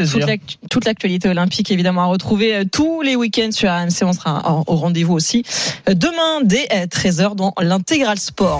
Toute 0.70 0.84
l'actualité 0.84 1.28
olympique, 1.28 1.70
évidemment, 1.70 2.02
à 2.02 2.06
retrouver 2.06 2.56
euh, 2.56 2.64
tous 2.70 3.02
les 3.02 3.16
week-ends 3.16 3.52
sur 3.52 3.70
RMC. 3.70 4.02
On 4.02 4.12
sera 4.12 4.64
au 4.66 4.76
rendez-vous 4.76 5.14
aussi 5.14 5.44
euh, 5.88 5.94
demain 5.94 6.40
dès 6.42 6.66
13h 6.66 7.32
euh, 7.32 7.34
dans 7.34 7.54
l'intégral 7.60 8.18
sport. 8.18 8.58